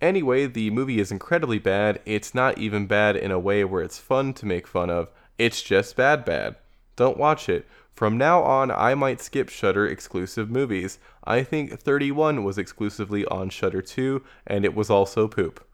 Anyway, 0.01 0.47
the 0.47 0.71
movie 0.71 0.99
is 0.99 1.13
incredibly 1.13 1.59
bad. 1.59 2.01
It's 2.07 2.35
not 2.35 2.59
even 2.59 2.87
bad 2.87 3.17
in 3.17 3.31
a 3.31 3.39
way 3.39 3.65
where 3.65 3.83
it's 3.83 3.99
fun 3.99 4.33
to 4.35 4.47
make 4.47 4.67
fun 4.67 4.89
of. 4.89 5.11
It's 5.39 5.63
just 5.63 5.97
bad 5.97 6.25
bad. 6.25 6.57
Don't 6.97 7.19
watch 7.19 7.49
it. 7.49 7.67
From 7.93 8.17
now 8.17 8.43
on, 8.43 8.71
I 8.71 8.95
might 8.95 9.21
skip 9.21 9.51
Shudder 9.51 9.87
exclusive 9.87 10.51
movies. 10.51 10.99
I 11.25 11.43
think 11.43 11.79
31 11.79 12.45
was 12.45 12.57
exclusively 12.57 13.27
on 13.27 13.51
Shudder 13.51 13.83
too, 13.83 14.25
and 14.47 14.65
it 14.65 14.75
was 14.75 14.89
also 14.89 15.29
poop. 15.29 15.67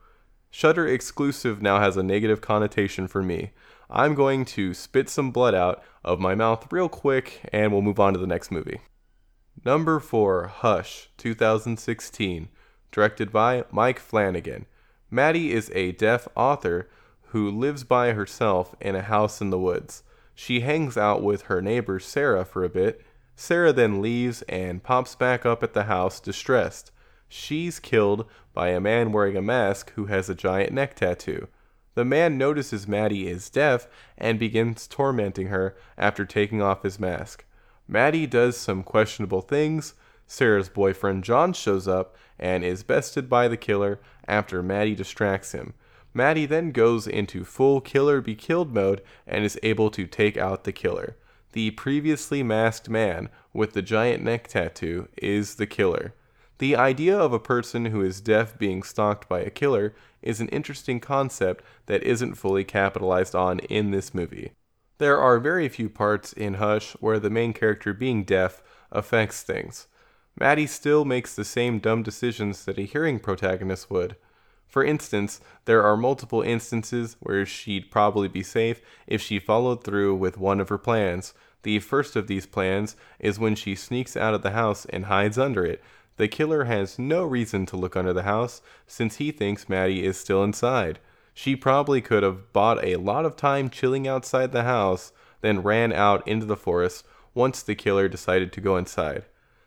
Shudder 0.51 0.89
exclusive 0.89 1.63
now 1.63 1.79
has 1.79 1.97
a 1.97 2.03
negative 2.03 2.41
connotation 2.41 3.07
for 3.07 3.23
me. 3.23 3.51
I'm 3.91 4.15
going 4.15 4.45
to 4.47 4.75
spit 4.75 5.09
some 5.09 5.31
blood 5.31 5.55
out 5.55 5.83
of 6.05 6.19
my 6.19 6.35
mouth 6.35 6.67
real 6.73 6.89
quick 6.89 7.49
and 7.53 7.73
we'll 7.73 7.83
move 7.83 8.01
on 8.01 8.15
to 8.15 8.19
the 8.19 8.27
next 8.27 8.51
movie. 8.51 8.81
Number 9.65 10.01
4, 10.01 10.49
Hush, 10.49 11.11
2016, 11.19 12.49
directed 12.97 13.31
by 13.31 13.63
Mike 13.71 13.99
Flanagan. 13.99 14.65
Maddie 15.11 15.53
is 15.53 15.71
a 15.75 15.93
deaf 15.93 16.27
author 16.35 16.89
who 17.25 17.51
lives 17.51 17.85
by 17.85 18.13
herself 18.13 18.75
in 18.81 18.97
a 18.97 19.03
house 19.03 19.43
in 19.43 19.51
the 19.51 19.59
woods. 19.59 20.03
She 20.35 20.61
hangs 20.61 20.97
out 20.97 21.23
with 21.23 21.43
her 21.43 21.61
neighbor 21.61 22.01
Sarah 22.01 22.47
for 22.47 22.65
a 22.65 22.71
bit. 22.71 23.03
Sarah 23.35 23.75
then 23.75 24.01
leaves 24.01 24.41
and 24.49 24.83
pops 24.83 25.15
back 25.15 25.45
up 25.45 25.63
at 25.63 25.75
the 25.75 25.85
house 25.85 26.21
distressed. 26.21 26.91
She's 27.29 27.79
killed 27.79 28.25
by 28.55 28.71
a 28.71 28.81
man 28.81 29.13
wearing 29.13 29.37
a 29.37 29.43
mask 29.43 29.93
who 29.97 30.07
has 30.07 30.31
a 30.31 30.35
giant 30.35 30.73
neck 30.73 30.95
tattoo. 30.95 31.49
The 31.97 32.05
man 32.07 32.39
notices 32.39 32.89
Maddie 32.89 33.29
is 33.29 33.51
deaf 33.51 33.89
and 34.17 34.39
begins 34.39 34.87
tormenting 34.87 35.49
her 35.49 35.77
after 35.99 36.25
taking 36.25 36.63
off 36.63 36.83
his 36.83 36.99
mask. 36.99 37.45
Maddie 37.87 38.27
does 38.27 38.57
some 38.57 38.83
questionable 38.83 39.43
things. 39.43 39.93
Sarah's 40.27 40.69
boyfriend 40.69 41.25
John 41.25 41.53
shows 41.53 41.87
up 41.87 42.17
and 42.39 42.65
is 42.65 42.83
bested 42.83 43.29
by 43.29 43.49
the 43.49 43.57
killer 43.57 44.01
after 44.27 44.63
Maddie 44.63 44.95
distracts 44.95 45.53
him. 45.53 45.75
Maddie 46.13 46.47
then 46.47 46.71
goes 46.71 47.07
into 47.07 47.45
full 47.45 47.81
killer 47.81 48.21
be 48.21 48.35
killed 48.35 48.75
mode 48.75 49.03
and 49.27 49.45
is 49.45 49.59
able 49.63 49.91
to 49.91 50.07
take 50.07 50.37
out 50.37 50.65
the 50.65 50.73
killer. 50.73 51.17
The 51.53 51.71
previously 51.73 52.43
masked 52.43 52.89
man 52.89 53.29
with 53.53 53.73
the 53.73 53.83
giant 53.83 54.23
neck 54.23 54.49
tattoo 54.49 55.09
is 55.17 55.55
the 55.55 55.67
killer. 55.67 56.15
The 56.59 56.75
idea 56.75 57.19
of 57.19 57.33
a 57.33 57.39
person 57.39 57.87
who 57.87 58.01
is 58.01 58.21
deaf 58.21 58.59
being 58.59 58.83
stalked 58.83 59.29
by 59.29 59.41
a 59.41 59.51
killer 59.51 59.95
is 60.23 60.41
an 60.41 60.49
interesting 60.49 61.01
concept 61.01 61.63
that 61.85 62.03
isn't 62.03 62.35
fully 62.35 62.65
capitalized 62.65 63.35
on 63.35 63.59
in 63.61 63.91
this 63.91 64.15
movie. 64.15 64.53
There 64.99 65.21
are 65.21 65.39
very 65.39 65.69
few 65.69 65.91
parts 65.91 66.33
in 66.33 66.55
Hush 66.55 66.93
where 66.95 67.19
the 67.19 67.31
main 67.31 67.53
character 67.53 67.93
being 67.93 68.25
deaf 68.25 68.63
affects 68.91 69.43
things. 69.43 69.87
Maddie 70.39 70.67
still 70.67 71.05
makes 71.05 71.35
the 71.35 71.45
same 71.45 71.79
dumb 71.79 72.03
decisions 72.03 72.65
that 72.67 72.79
a 72.79 72.83
hearing 72.83 73.19
protagonist 73.19 73.91
would. 73.91 74.17
For 74.69 74.85
instance, 74.85 75.41
there 75.65 75.83
are 75.83 75.97
multiple 75.97 76.43
instances 76.43 77.17
where 77.21 77.47
she'd 77.47 77.91
probably 77.91 78.29
be 78.29 78.43
safe 78.43 78.83
if 79.07 79.23
she 79.23 79.39
followed 79.39 79.83
through 79.83 80.17
with 80.17 80.37
one 80.37 80.61
of 80.61 80.69
her 80.69 80.77
plans. 80.77 81.33
The 81.63 81.79
first 81.79 82.17
of 82.17 82.27
these 82.27 82.45
plans 82.45 82.97
is 83.19 83.39
when 83.39 83.55
she 83.55 83.75
sneaks 83.75 84.17
out 84.17 84.35
of 84.35 84.43
the 84.43 84.51
house 84.51 84.85
and 84.87 85.07
hides 85.07 85.39
under 85.39 85.65
it, 85.65 85.83
the 86.17 86.29
killer 86.29 86.65
has 86.65 86.99
no 86.99 87.25
reason 87.25 87.67
to 87.67 87.77
look 87.77 87.97
under 87.97 88.13
the 88.13 88.23
house 88.23 88.63
since 88.87 89.17
he 89.17 89.31
thinks 89.31 89.69
Maddie 89.69 90.05
is 90.05 90.19
still 90.19 90.43
inside. 90.43 90.99
She 91.35 91.55
probably 91.57 92.01
could 92.01 92.23
have 92.23 92.53
bought 92.53 92.83
a 92.83 92.97
lot 92.97 93.27
of 93.27 93.37
time 93.37 93.69
chilling 93.69 94.09
outside 94.09 94.53
the 94.53 94.65
house, 94.65 95.13
then 95.43 95.63
ran 95.63 95.93
out 95.93 96.27
into 96.27 96.47
the 96.47 96.57
forest 96.57 97.05
once 97.35 97.63
the 97.63 97.75
killer 97.75 98.09
decided 98.09 98.53
to 98.53 98.63
go 98.63 98.77
inside. 98.77 99.25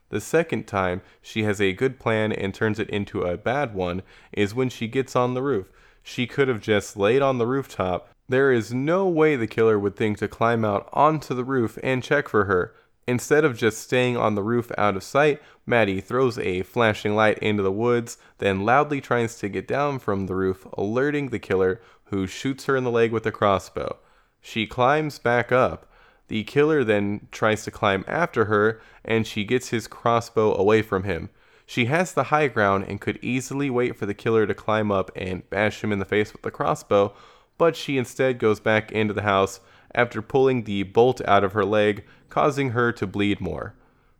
The 0.09 0.21
second 0.21 0.67
time 0.67 1.01
she 1.21 1.43
has 1.43 1.61
a 1.61 1.73
good 1.73 1.99
plan 1.99 2.31
and 2.31 2.53
turns 2.53 2.79
it 2.79 2.89
into 2.89 3.21
a 3.21 3.37
bad 3.37 3.73
one 3.73 4.01
is 4.31 4.55
when 4.55 4.69
she 4.69 4.87
gets 4.87 5.15
on 5.15 5.33
the 5.33 5.41
roof. 5.41 5.67
She 6.01 6.27
could 6.27 6.47
have 6.47 6.61
just 6.61 6.97
laid 6.97 7.21
on 7.21 7.37
the 7.37 7.47
rooftop. 7.47 8.09
There 8.27 8.51
is 8.51 8.73
no 8.73 9.07
way 9.07 9.35
the 9.35 9.47
killer 9.47 9.77
would 9.79 9.95
think 9.95 10.17
to 10.19 10.27
climb 10.27 10.65
out 10.65 10.89
onto 10.93 11.33
the 11.33 11.43
roof 11.43 11.77
and 11.83 12.03
check 12.03 12.27
for 12.27 12.45
her. 12.45 12.73
Instead 13.07 13.43
of 13.43 13.57
just 13.57 13.79
staying 13.79 14.17
on 14.17 14.35
the 14.35 14.43
roof 14.43 14.71
out 14.77 14.95
of 14.95 15.03
sight, 15.03 15.41
Maddie 15.65 15.99
throws 15.99 16.37
a 16.37 16.61
flashing 16.61 17.15
light 17.15 17.39
into 17.39 17.63
the 17.63 17.71
woods, 17.71 18.19
then 18.37 18.65
loudly 18.65 19.01
tries 19.01 19.39
to 19.39 19.49
get 19.49 19.67
down 19.67 19.97
from 19.97 20.27
the 20.27 20.35
roof, 20.35 20.67
alerting 20.73 21.29
the 21.29 21.39
killer, 21.39 21.81
who 22.05 22.27
shoots 22.27 22.65
her 22.65 22.75
in 22.75 22.83
the 22.83 22.91
leg 22.91 23.11
with 23.11 23.25
a 23.25 23.31
crossbow. 23.31 23.97
She 24.41 24.67
climbs 24.67 25.17
back 25.17 25.51
up. 25.51 25.88
The 26.29 26.43
killer 26.43 26.83
then 26.83 27.27
tries 27.31 27.63
to 27.65 27.71
climb 27.71 28.05
after 28.07 28.45
her, 28.45 28.81
and 29.03 29.27
she 29.27 29.43
gets 29.43 29.69
his 29.69 29.87
crossbow 29.87 30.55
away 30.55 30.81
from 30.83 31.03
him. 31.03 31.29
She 31.65 31.85
has 31.85 32.13
the 32.13 32.25
high 32.25 32.47
ground 32.47 32.85
and 32.87 33.01
could 33.01 33.19
easily 33.21 33.69
wait 33.69 33.95
for 33.95 34.05
the 34.05 34.13
killer 34.13 34.47
to 34.47 34.53
climb 34.53 34.91
up 34.91 35.11
and 35.15 35.47
bash 35.49 35.83
him 35.83 35.91
in 35.91 35.99
the 35.99 36.05
face 36.05 36.31
with 36.31 36.43
the 36.43 36.51
crossbow, 36.51 37.13
but 37.57 37.75
she 37.75 37.97
instead 37.97 38.39
goes 38.39 38.59
back 38.59 38.91
into 38.91 39.13
the 39.13 39.23
house 39.23 39.59
after 39.93 40.21
pulling 40.21 40.63
the 40.63 40.83
bolt 40.83 41.19
out 41.27 41.43
of 41.43 41.53
her 41.53 41.65
leg, 41.65 42.05
causing 42.29 42.71
her 42.71 42.91
to 42.91 43.07
bleed 43.07 43.41
more. 43.41 43.73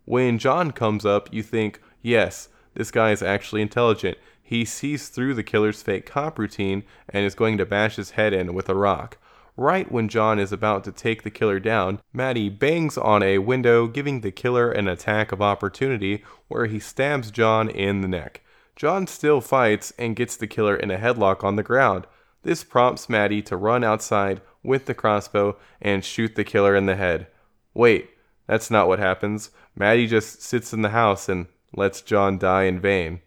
When 0.06 0.39
John 0.39 0.72
comes 0.72 1.06
up, 1.06 1.32
you 1.32 1.43
think, 1.43 1.80
yes, 2.02 2.50
this 2.74 2.89
guy 2.89 3.12
is 3.12 3.22
actually 3.22 3.62
intelligent. 3.62 4.17
He 4.41 4.65
sees 4.65 5.10
through 5.10 5.36
the 5.36 5.43
killer's 5.43 5.84
fake 5.84 6.08
cop 6.08 6.39
routine 6.39 6.84
and 7.08 7.24
is 7.24 7.36
going 7.36 7.60
to 7.60 7.67
bash 7.67 7.98
his 7.98 8.12
head 8.12 8.34
in 8.34 8.56
with 8.56 8.67
a 8.67 8.76
rock. 8.76 9.19
Right 9.60 9.91
when 9.91 10.08
John 10.08 10.39
is 10.39 10.54
about 10.54 10.86
to 10.86 10.91
take 10.93 11.24
the 11.24 11.30
killer 11.30 11.60
down, 11.60 12.00
Maddie 12.13 12.48
bangs 12.48 12.98
on 12.98 13.22
a 13.22 13.39
window, 13.39 13.88
giving 13.88 14.22
the 14.22 14.32
killer 14.32 14.72
an 14.72 14.88
attack 14.88 15.34
of 15.34 15.41
opportunity 15.41 16.24
where 16.48 16.67
he 16.67 16.80
stabs 16.80 17.30
John 17.30 17.67
in 17.67 18.00
the 18.00 18.08
neck. 18.08 18.41
John 18.78 19.06
still 19.06 19.41
fights 19.41 19.91
and 20.00 20.15
gets 20.15 20.38
the 20.38 20.48
killer 20.48 20.78
in 20.78 20.89
a 20.91 20.98
headlock 20.98 21.43
on 21.43 21.58
the 21.58 21.63
ground. 21.63 22.08
This 22.43 22.63
prompts 22.63 23.10
Maddie 23.10 23.41
to 23.41 23.58
run 23.58 23.84
outside 23.84 24.39
with 24.63 24.86
the 24.86 24.93
crossbow 24.93 25.58
and 25.82 26.06
shoot 26.06 26.36
the 26.36 26.45
killer 26.45 26.74
in 26.74 26.86
the 26.86 26.95
head. 26.95 27.28
Wait, 27.74 28.12
that's 28.48 28.72
not 28.72 28.88
what 28.88 29.00
happens. 29.00 29.52
Maddie 29.76 30.08
just 30.08 30.41
sits 30.41 30.72
in 30.72 30.84
the 30.84 30.91
house 30.91 31.28
and 31.28 31.48
lets 31.76 32.02
John 32.02 32.38
die 32.38 32.63
in 32.63 32.80
vain. 32.80 33.19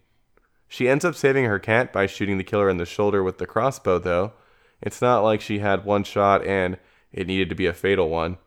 She 0.67 0.89
ends 0.89 1.05
up 1.05 1.13
saving 1.13 1.45
her 1.45 1.59
cat 1.59 1.93
by 1.93 2.07
shooting 2.07 2.39
the 2.39 2.43
killer 2.43 2.71
in 2.71 2.77
the 2.77 2.87
shoulder 2.87 3.21
with 3.21 3.37
the 3.37 3.45
crossbow, 3.45 3.99
though. 3.99 4.33
It's 4.83 5.01
not 5.01 5.23
like 5.23 5.39
she 5.39 5.59
had 5.59 5.85
one 5.85 6.03
shot 6.03 6.45
and 6.45 6.77
it 7.13 7.25
needed 7.25 7.47
to 7.49 7.55
be 7.55 7.65
a 7.65 7.73
fatal 7.73 8.09
one. 8.09 8.37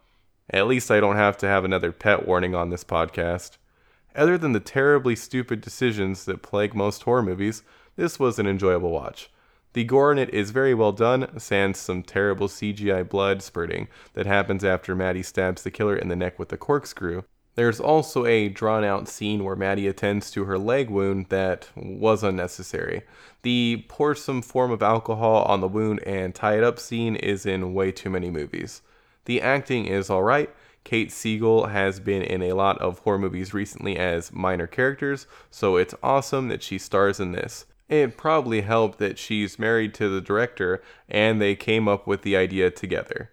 At 0.50 0.66
least 0.66 0.90
I 0.90 1.00
don't 1.00 1.16
have 1.16 1.38
to 1.38 1.48
have 1.48 1.64
another 1.64 1.92
pet 1.92 2.28
warning 2.28 2.54
on 2.54 2.68
this 2.68 2.84
podcast. 2.84 3.56
Other 4.14 4.36
than 4.36 4.52
the 4.52 4.60
terribly 4.60 5.16
stupid 5.16 5.62
decisions 5.62 6.26
that 6.26 6.42
plague 6.42 6.74
most 6.74 7.02
horror 7.02 7.22
movies, 7.22 7.62
this 7.96 8.20
was 8.20 8.38
an 8.38 8.46
enjoyable 8.46 8.90
watch. 8.90 9.30
The 9.72 9.84
gore 9.84 10.12
in 10.12 10.18
it 10.18 10.32
is 10.32 10.50
very 10.50 10.74
well 10.74 10.92
done, 10.92 11.38
sans 11.38 11.78
some 11.78 12.02
terrible 12.02 12.48
CGI 12.48 13.08
blood 13.08 13.42
spurting 13.42 13.88
that 14.12 14.26
happens 14.26 14.64
after 14.64 14.94
Maddie 14.94 15.22
stabs 15.22 15.62
the 15.62 15.70
killer 15.70 15.96
in 15.96 16.08
the 16.08 16.16
neck 16.16 16.38
with 16.38 16.52
a 16.52 16.56
corkscrew. 16.56 17.22
There's 17.56 17.80
also 17.80 18.26
a 18.26 18.50
drawn 18.50 18.84
out 18.84 19.08
scene 19.08 19.42
where 19.42 19.56
Maddie 19.56 19.88
attends 19.88 20.30
to 20.32 20.44
her 20.44 20.58
leg 20.58 20.90
wound 20.90 21.26
that 21.30 21.68
was 21.74 22.22
unnecessary. 22.22 23.02
The 23.42 23.86
pour 23.88 24.14
some 24.14 24.42
form 24.42 24.70
of 24.70 24.82
alcohol 24.82 25.42
on 25.44 25.62
the 25.62 25.68
wound 25.68 26.02
and 26.04 26.34
tie 26.34 26.58
it 26.58 26.64
up 26.64 26.78
scene 26.78 27.16
is 27.16 27.46
in 27.46 27.72
way 27.72 27.92
too 27.92 28.10
many 28.10 28.30
movies. 28.30 28.82
The 29.24 29.40
acting 29.40 29.86
is 29.86 30.10
alright. 30.10 30.50
Kate 30.84 31.10
Siegel 31.10 31.66
has 31.66 31.98
been 31.98 32.22
in 32.22 32.42
a 32.42 32.52
lot 32.52 32.78
of 32.78 33.00
horror 33.00 33.18
movies 33.18 33.54
recently 33.54 33.96
as 33.96 34.32
minor 34.32 34.66
characters, 34.66 35.26
so 35.50 35.76
it's 35.76 35.94
awesome 36.02 36.48
that 36.48 36.62
she 36.62 36.76
stars 36.76 37.18
in 37.18 37.32
this. 37.32 37.64
It 37.88 38.18
probably 38.18 38.60
helped 38.60 38.98
that 38.98 39.18
she's 39.18 39.58
married 39.58 39.94
to 39.94 40.08
the 40.10 40.20
director 40.20 40.82
and 41.08 41.40
they 41.40 41.54
came 41.56 41.88
up 41.88 42.06
with 42.06 42.20
the 42.20 42.36
idea 42.36 42.70
together. 42.70 43.30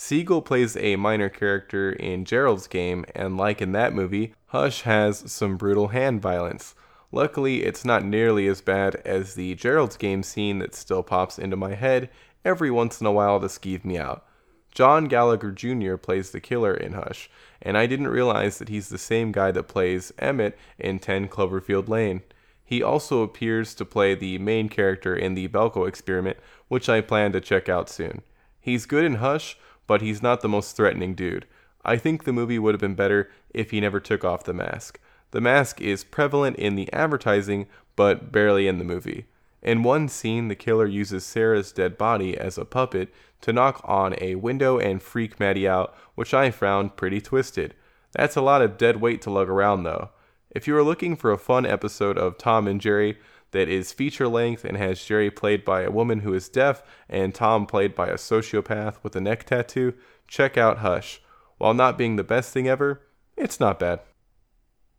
Siegel 0.00 0.42
plays 0.42 0.76
a 0.76 0.94
minor 0.94 1.28
character 1.28 1.90
in 1.90 2.24
Gerald's 2.24 2.68
Game, 2.68 3.04
and 3.16 3.36
like 3.36 3.60
in 3.60 3.72
that 3.72 3.92
movie, 3.92 4.32
Hush 4.46 4.82
has 4.82 5.24
some 5.30 5.56
brutal 5.56 5.88
hand 5.88 6.22
violence. 6.22 6.76
Luckily, 7.10 7.64
it's 7.64 7.84
not 7.84 8.04
nearly 8.04 8.46
as 8.46 8.60
bad 8.60 8.94
as 9.04 9.34
the 9.34 9.56
Gerald's 9.56 9.96
Game 9.96 10.22
scene 10.22 10.60
that 10.60 10.76
still 10.76 11.02
pops 11.02 11.36
into 11.36 11.56
my 11.56 11.74
head 11.74 12.10
every 12.44 12.70
once 12.70 13.00
in 13.00 13.08
a 13.08 13.12
while 13.12 13.40
to 13.40 13.48
skeeve 13.48 13.84
me 13.84 13.98
out. 13.98 14.24
John 14.70 15.06
Gallagher 15.06 15.50
Jr. 15.50 15.96
plays 15.96 16.30
the 16.30 16.40
killer 16.40 16.74
in 16.74 16.92
Hush, 16.92 17.28
and 17.60 17.76
I 17.76 17.86
didn't 17.86 18.06
realize 18.06 18.58
that 18.58 18.68
he's 18.68 18.90
the 18.90 18.98
same 18.98 19.32
guy 19.32 19.50
that 19.50 19.64
plays 19.64 20.12
Emmett 20.20 20.56
in 20.78 21.00
10 21.00 21.26
Cloverfield 21.26 21.88
Lane. 21.88 22.22
He 22.64 22.84
also 22.84 23.22
appears 23.22 23.74
to 23.74 23.84
play 23.84 24.14
the 24.14 24.38
main 24.38 24.68
character 24.68 25.16
in 25.16 25.34
the 25.34 25.48
Belko 25.48 25.88
experiment, 25.88 26.36
which 26.68 26.88
I 26.88 27.00
plan 27.00 27.32
to 27.32 27.40
check 27.40 27.68
out 27.68 27.90
soon. 27.90 28.22
He's 28.60 28.86
good 28.86 29.02
in 29.02 29.16
Hush, 29.16 29.56
but 29.88 30.00
he's 30.00 30.22
not 30.22 30.40
the 30.40 30.48
most 30.48 30.76
threatening 30.76 31.16
dude. 31.16 31.46
I 31.84 31.96
think 31.96 32.22
the 32.22 32.32
movie 32.32 32.60
would 32.60 32.74
have 32.74 32.80
been 32.80 32.94
better 32.94 33.28
if 33.50 33.72
he 33.72 33.80
never 33.80 33.98
took 33.98 34.24
off 34.24 34.44
the 34.44 34.54
mask. 34.54 35.00
The 35.32 35.40
mask 35.40 35.80
is 35.80 36.04
prevalent 36.04 36.56
in 36.56 36.76
the 36.76 36.92
advertising, 36.92 37.66
but 37.96 38.30
barely 38.30 38.68
in 38.68 38.78
the 38.78 38.84
movie. 38.84 39.26
In 39.62 39.82
one 39.82 40.08
scene, 40.08 40.46
the 40.46 40.54
killer 40.54 40.86
uses 40.86 41.24
Sarah's 41.24 41.72
dead 41.72 41.98
body 41.98 42.38
as 42.38 42.56
a 42.56 42.64
puppet 42.64 43.12
to 43.40 43.52
knock 43.52 43.80
on 43.84 44.14
a 44.20 44.36
window 44.36 44.78
and 44.78 45.02
freak 45.02 45.40
Maddie 45.40 45.66
out, 45.66 45.96
which 46.14 46.32
I 46.32 46.50
found 46.50 46.96
pretty 46.96 47.20
twisted. 47.20 47.74
That's 48.12 48.36
a 48.36 48.42
lot 48.42 48.62
of 48.62 48.78
dead 48.78 49.00
weight 49.00 49.20
to 49.22 49.30
lug 49.30 49.48
around, 49.48 49.82
though. 49.82 50.10
If 50.50 50.66
you 50.66 50.76
are 50.76 50.82
looking 50.82 51.16
for 51.16 51.32
a 51.32 51.38
fun 51.38 51.66
episode 51.66 52.16
of 52.16 52.38
Tom 52.38 52.66
and 52.66 52.80
Jerry 52.80 53.18
that 53.52 53.68
is 53.68 53.92
feature 53.92 54.28
length 54.28 54.64
and 54.64 54.76
has 54.76 55.04
Jerry 55.04 55.30
played 55.30 55.64
by 55.64 55.82
a 55.82 55.90
woman 55.90 56.20
who 56.20 56.34
is 56.34 56.48
deaf 56.48 56.82
and 57.08 57.34
Tom 57.34 57.66
played 57.66 57.94
by 57.94 58.08
a 58.08 58.14
sociopath 58.14 58.96
with 59.02 59.16
a 59.16 59.20
neck 59.20 59.44
tattoo, 59.44 59.94
check 60.26 60.56
out 60.56 60.78
Hush. 60.78 61.20
While 61.56 61.74
not 61.74 61.98
being 61.98 62.16
the 62.16 62.24
best 62.24 62.52
thing 62.52 62.68
ever, 62.68 63.02
it's 63.36 63.58
not 63.58 63.78
bad. 63.78 64.00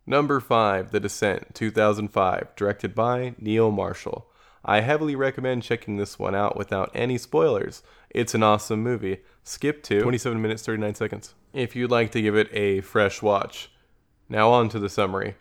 Number 0.06 0.40
5, 0.40 0.92
The 0.92 1.00
Descent, 1.00 1.54
2005, 1.54 2.56
directed 2.56 2.96
by 2.96 3.36
Neil 3.38 3.72
Marshall. 3.72 4.30
I 4.66 4.82
heavily 4.82 5.16
recommend 5.16 5.64
checking 5.64 5.98
this 5.98 6.20
one 6.20 6.36
out 6.36 6.58
without 6.58 6.92
any 6.94 7.18
spoilers. 7.18 7.84
It's 8.10 8.34
an 8.34 8.44
awesome 8.44 8.82
movie. 8.82 9.20
Skip 9.44 9.84
to 9.84 10.02
27 10.02 10.42
minutes 10.42 10.66
39 10.66 10.96
seconds 10.96 11.34
if 11.54 11.76
you'd 11.76 11.92
like 11.92 12.12
to 12.12 12.22
give 12.22 12.36
it 12.36 12.50
a 12.54 12.82
fresh 12.82 13.22
watch. 13.22 13.72
Now, 14.28 14.52
on 14.52 14.70
to 14.70 14.80
the 14.80 14.90
summary. 14.90 15.36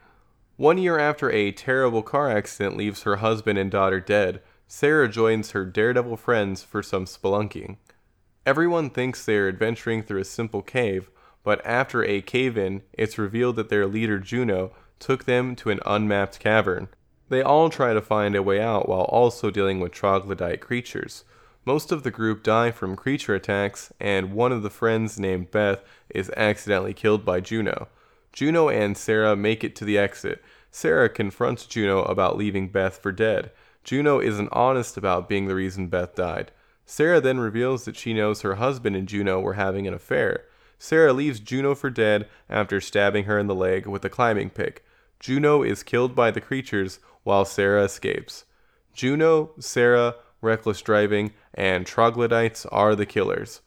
One 0.59 0.77
year 0.77 0.99
after 0.99 1.31
a 1.31 1.53
terrible 1.53 2.03
car 2.03 2.29
accident 2.29 2.77
leaves 2.77 3.05
her 3.05 3.19
husband 3.19 3.61
and 3.61 3.71
daughter 3.71 4.01
dead, 4.01 4.43
Sarah 4.67 5.09
joins 5.09 5.53
her 5.53 5.65
daredevil 5.65 6.17
friends 6.17 6.65
for 6.65 6.83
some 6.83 7.05
spelunking. 7.05 7.77
Everyone 8.45 8.91
thinks 8.91 9.25
they 9.25 9.37
are 9.37 9.47
adventuring 9.49 10.03
through 10.03 10.19
a 10.19 10.25
simple 10.25 10.63
cave, 10.63 11.11
but 11.45 11.65
after 11.65 12.03
a 12.03 12.23
cave 12.23 12.59
in, 12.59 12.83
it's 12.93 13.19
revealed 13.19 13.55
that 13.55 13.69
their 13.69 13.87
leader 13.87 14.19
Juno 14.19 14.73
took 14.99 15.27
them 15.27 15.55
to 15.55 15.71
an 15.71 15.79
unmapped 15.87 16.41
cavern. 16.41 16.89
They 17.29 17.41
all 17.41 17.71
try 17.71 17.95
to 17.95 18.03
find 18.03 18.35
a 18.35 18.43
way 18.43 18.61
out 18.61 18.89
while 18.89 19.03
also 19.03 19.53
dealing 19.53 19.79
with 19.79 19.93
troglodyte 19.93 20.61
creatures. 20.61 21.23
Most 21.65 21.93
of 21.93 22.03
the 22.03 22.11
group 22.11 22.43
die 22.43 22.73
from 22.73 22.97
creature 22.97 23.37
attacks, 23.37 23.93
and 24.01 24.33
one 24.33 24.51
of 24.51 24.65
the 24.65 24.71
friends 24.71 25.21
named 25.21 25.53
Beth 25.53 25.85
is 26.11 26.33
accidentally 26.37 26.95
killed 26.95 27.25
by 27.25 27.39
Juno. 27.39 27.87
Juno 28.33 28.69
and 28.69 28.97
Sarah 28.97 29.37
make 29.37 29.65
it 29.65 29.75
to 29.77 29.85
the 29.85 29.99
exit. 29.99 30.43
Sarah 30.71 31.09
confronts 31.09 31.67
Juno 31.67 32.03
about 32.03 32.37
leaving 32.37 32.69
Beth 32.69 32.99
for 32.99 33.13
dead. 33.13 33.51
Juno 33.85 34.21
isn't 34.21 34.51
honest 34.53 34.97
about 34.97 35.29
being 35.29 35.47
the 35.47 35.55
reason 35.55 35.89
Beth 35.89 36.15
died. 36.15 36.53
Sarah 36.85 37.21
then 37.21 37.39
reveals 37.39 37.85
that 37.85 37.97
she 37.97 38.15
knows 38.15 38.43
her 38.43 38.57
husband 38.57 38.97
and 38.97 39.09
Juno 39.09 39.41
were 39.41 39.55
having 39.55 39.87
an 39.87 39.95
affair. 39.95 40.45
Sarah 40.79 41.13
leaves 41.13 41.41
Juno 41.41 41.75
for 41.75 41.91
dead 41.91 42.29
after 42.49 42.81
stabbing 42.81 43.25
her 43.25 43.39
in 43.39 43.47
the 43.47 43.55
leg 43.55 43.87
with 43.87 44.05
a 44.05 44.11
climbing 44.11 44.51
pick. 44.51 44.85
Juno 45.21 45.63
is 45.63 45.83
killed 45.83 46.15
by 46.15 46.31
the 46.31 46.41
creatures 46.41 47.01
while 47.25 47.45
Sarah 47.45 47.85
escapes. 47.85 48.45
Juno, 48.95 49.51
Sarah, 49.59 50.17
reckless 50.41 50.81
driving, 50.81 51.33
and 51.55 51.87
troglodytes 51.87 52.65
are 52.67 52.95
the 52.95 53.07
killers. 53.07 53.61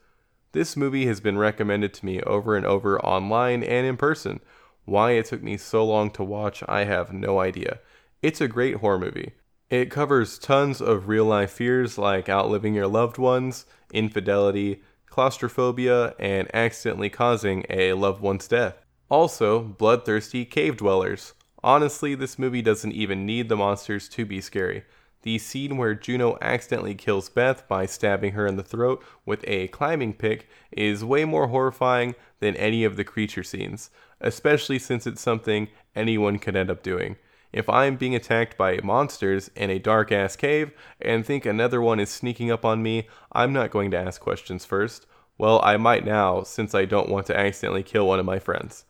This 0.54 0.76
movie 0.76 1.06
has 1.06 1.22
been 1.22 1.38
recommended 1.38 1.94
to 1.94 2.06
me 2.06 2.22
over 2.24 2.58
and 2.58 2.66
over 2.66 3.00
online 3.06 3.64
and 3.64 3.86
in 3.86 3.96
person. 3.96 4.42
Why 4.84 5.12
it 5.12 5.28
took 5.28 5.42
me 5.42 5.56
so 5.56 5.86
long 5.86 6.12
to 6.12 6.24
watch, 6.24 6.62
I 6.68 6.84
have 6.84 7.14
no 7.14 7.40
idea. 7.40 7.80
It's 8.22 8.42
a 8.42 8.50
great 8.50 8.76
horror 8.78 9.00
movie. 9.00 9.34
It 9.70 9.90
covers 9.90 10.38
tons 10.38 10.82
of 10.82 11.08
real 11.08 11.24
life 11.24 11.52
fears 11.52 11.98
like 11.98 12.28
outliving 12.28 12.74
your 12.74 12.88
loved 12.88 13.18
ones, 13.18 13.66
infidelity, 13.94 14.84
claustrophobia, 15.06 16.16
and 16.20 16.54
accidentally 16.54 17.10
causing 17.10 17.66
a 17.70 17.94
loved 17.94 18.22
one's 18.22 18.50
death. 18.50 18.84
Also, 19.10 19.62
bloodthirsty 19.62 20.44
cave 20.44 20.76
dwellers. 20.76 21.34
Honestly, 21.64 22.14
this 22.16 22.38
movie 22.38 22.62
doesn't 22.62 22.92
even 22.92 23.26
need 23.26 23.48
the 23.48 23.56
monsters 23.56 24.10
to 24.10 24.26
be 24.26 24.42
scary. 24.42 24.84
The 25.24 25.38
scene 25.38 25.78
where 25.78 25.94
Juno 25.94 26.38
accidentally 26.42 26.96
kills 26.96 27.30
Beth 27.30 27.68
by 27.68 27.86
stabbing 27.86 28.34
her 28.34 28.48
in 28.48 28.56
the 28.56 28.64
throat 28.64 29.04
with 29.26 29.44
a 29.48 29.68
climbing 29.68 30.14
pick 30.14 30.48
is 30.72 31.06
way 31.06 31.26
more 31.26 31.48
horrifying 31.48 32.16
than 32.40 32.56
any 32.56 32.84
of 32.84 32.96
the 32.96 33.04
creature 33.04 33.44
scenes. 33.44 33.92
especially 34.22 34.80
since 34.80 35.06
it's 35.08 35.22
something 35.22 35.68
anyone 35.96 36.40
could 36.40 36.56
end 36.56 36.70
up 36.70 36.84
doing. 36.84 37.18
If 37.52 37.68
I'm 37.68 37.98
being 37.98 38.16
attacked 38.16 38.58
by 38.58 38.80
monsters 38.82 39.52
in 39.56 39.70
a 39.70 39.80
dark 39.80 40.12
ass 40.12 40.36
cave 40.36 40.72
and 41.02 41.26
think 41.26 41.46
another 41.46 41.82
one 41.82 42.00
is 42.00 42.10
sneaking 42.10 42.50
up 42.50 42.64
on 42.64 42.82
me, 42.82 43.08
I'm 43.34 43.52
not 43.52 43.72
going 43.72 43.92
to 43.92 43.98
ask 43.98 44.22
questions 44.22 44.64
first. 44.64 45.06
Well, 45.38 45.60
I 45.64 45.76
might 45.78 46.06
now, 46.06 46.44
since 46.44 46.74
I 46.74 46.86
don't 46.86 47.10
want 47.10 47.26
to 47.28 47.38
accidentally 47.38 47.84
kill 47.84 48.08
one 48.08 48.20
of 48.20 48.26
my 48.26 48.40
friends. 48.40 48.86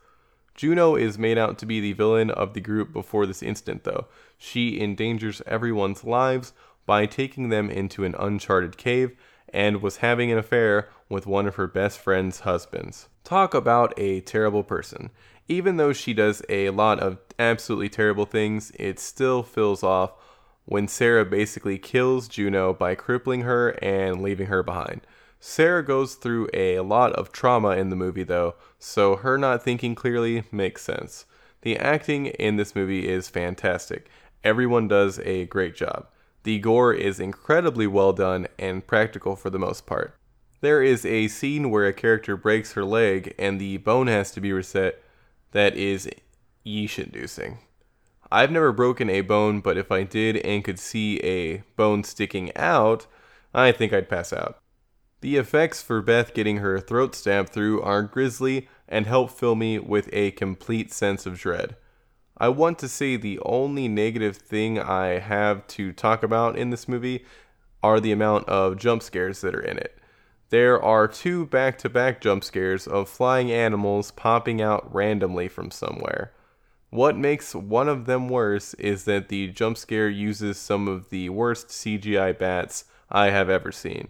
Juno 0.62 0.96
is 0.96 1.18
made 1.18 1.40
out 1.40 1.58
to 1.58 1.66
be 1.66 1.80
the 1.80 1.94
villain 1.94 2.30
of 2.30 2.54
the 2.54 2.62
group 2.62 2.94
before 2.94 3.26
this 3.26 3.42
instant, 3.42 3.84
though. 3.84 4.06
She 4.38 4.80
endangers 4.80 5.42
everyone's 5.48 6.04
lives 6.04 6.54
by 6.86 7.08
taking 7.08 7.50
them 7.50 7.72
into 7.72 8.04
an 8.04 8.14
uncharted 8.20 8.78
cave 8.78 9.18
and 9.52 9.82
was 9.82 9.98
having 9.98 10.32
an 10.32 10.38
affair 10.38 10.88
with 11.10 11.26
one 11.26 11.48
of 11.48 11.56
her 11.56 11.66
best 11.66 11.98
friend's 11.98 12.42
husbands. 12.42 13.10
Talk 13.24 13.56
about 13.56 13.92
a 13.98 14.22
terrible 14.22 14.62
person. 14.62 15.10
Even 15.48 15.78
though 15.78 15.94
she 15.94 16.14
does 16.14 16.44
a 16.48 16.70
lot 16.70 17.00
of 17.00 17.18
absolutely 17.40 17.90
terrible 17.90 18.28
things, 18.28 18.72
it 18.76 19.00
still 19.00 19.42
feels 19.42 19.82
off 19.82 20.12
when 20.66 20.88
Sarah 20.88 21.26
basically 21.26 21.80
kills 21.80 22.28
Juno 22.28 22.72
by 22.72 22.94
crippling 22.94 23.42
her 23.42 23.70
and 23.84 24.22
leaving 24.22 24.46
her 24.46 24.62
behind. 24.62 25.08
Sarah 25.44 25.84
goes 25.84 26.14
through 26.14 26.48
a 26.54 26.82
lot 26.82 27.14
of 27.14 27.32
trauma 27.32 27.70
in 27.70 27.90
the 27.90 27.96
movie, 27.96 28.24
though, 28.24 28.54
so 28.78 29.16
her 29.16 29.40
not 29.40 29.64
thinking 29.64 29.96
clearly 29.96 30.44
makes 30.52 30.84
sense. 30.84 31.26
The 31.64 31.78
acting 31.78 32.28
in 32.28 32.58
this 32.58 32.76
movie 32.76 33.10
is 33.10 33.28
fantastic. 33.28 34.08
Everyone 34.44 34.88
does 34.88 35.18
a 35.20 35.48
great 35.48 35.76
job. 35.76 36.06
The 36.44 36.60
gore 36.60 36.94
is 36.94 37.20
incredibly 37.20 37.88
well 37.88 38.14
done 38.14 38.48
and 38.60 38.86
practical 38.86 39.36
for 39.36 39.50
the 39.50 39.58
most 39.58 39.88
part. 39.88 40.16
There 40.62 40.84
is 40.84 41.08
a 41.08 41.28
scene 41.28 41.72
where 41.72 41.88
a 41.88 41.94
character 41.94 42.38
breaks 42.38 42.74
her 42.74 42.86
leg 42.86 43.34
and 43.40 43.60
the 43.60 43.78
bone 43.78 44.06
has 44.08 44.30
to 44.34 44.42
be 44.42 44.54
reset 44.54 45.02
that 45.54 45.76
is 45.76 46.08
yeesh 46.64 47.04
inducing. 47.04 47.58
I've 48.32 48.52
never 48.52 48.72
broken 48.72 49.10
a 49.10 49.22
bone, 49.22 49.60
but 49.60 49.76
if 49.76 49.92
I 49.92 50.04
did 50.04 50.38
and 50.38 50.64
could 50.64 50.78
see 50.78 51.18
a 51.22 51.64
bone 51.76 52.04
sticking 52.04 52.56
out, 52.56 53.08
I 53.56 53.72
think 53.72 53.92
I'd 53.92 54.08
pass 54.08 54.32
out. 54.32 54.61
The 55.22 55.38
effects 55.38 55.84
for 55.84 56.02
Beth 56.02 56.34
getting 56.34 56.58
her 56.58 56.80
throat 56.80 57.14
stabbed 57.14 57.50
through 57.50 57.82
are 57.84 58.02
grisly 58.02 58.68
and 58.88 59.06
help 59.06 59.30
fill 59.30 59.56
me 59.56 59.78
with 59.78 60.10
a 60.12 60.32
complete 60.32 60.92
sense 60.92 61.28
of 61.28 61.38
dread. 61.38 61.76
I 62.40 62.50
want 62.50 62.80
to 62.80 62.88
say 62.88 63.18
the 63.18 63.40
only 63.46 63.88
negative 63.88 64.36
thing 64.36 64.80
I 64.80 65.20
have 65.20 65.68
to 65.68 65.94
talk 65.94 66.24
about 66.24 66.58
in 66.58 66.72
this 66.72 66.88
movie 66.88 67.24
are 67.84 68.00
the 68.00 68.12
amount 68.12 68.50
of 68.50 68.78
jump 68.78 69.04
scares 69.04 69.42
that 69.42 69.54
are 69.54 69.62
in 69.62 69.78
it. 69.78 69.96
There 70.50 70.82
are 70.82 71.08
two 71.08 71.46
back 71.46 71.78
to 71.80 71.90
back 71.90 72.20
jump 72.20 72.44
scares 72.44 72.88
of 72.88 73.08
flying 73.08 73.52
animals 73.52 74.10
popping 74.10 74.60
out 74.60 74.92
randomly 74.94 75.48
from 75.48 75.70
somewhere. 75.70 76.34
What 76.90 77.16
makes 77.16 77.54
one 77.54 77.88
of 77.88 78.06
them 78.06 78.28
worse 78.28 78.74
is 78.74 79.06
that 79.06 79.30
the 79.30 79.50
jump 79.50 79.78
scare 79.78 80.10
uses 80.10 80.58
some 80.58 80.88
of 80.88 81.10
the 81.12 81.30
worst 81.30 81.68
CGI 81.68 82.38
bats 82.38 82.86
I 83.10 83.30
have 83.30 83.52
ever 83.52 83.72
seen. 83.72 84.10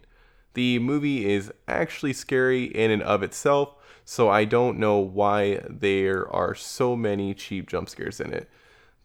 The 0.54 0.80
movie 0.80 1.32
is 1.32 1.52
actually 1.68 2.14
scary 2.14 2.66
in 2.66 2.92
and 2.92 3.04
of 3.04 3.24
itself, 3.24 3.76
so 4.04 4.30
I 4.30 4.46
don't 4.46 4.80
know 4.80 4.98
why 4.98 5.62
there 5.70 6.30
are 6.30 6.56
so 6.56 6.96
many 6.96 7.34
cheap 7.34 7.70
jump 7.70 7.90
scares 7.90 8.20
in 8.20 8.34
it. 8.34 8.50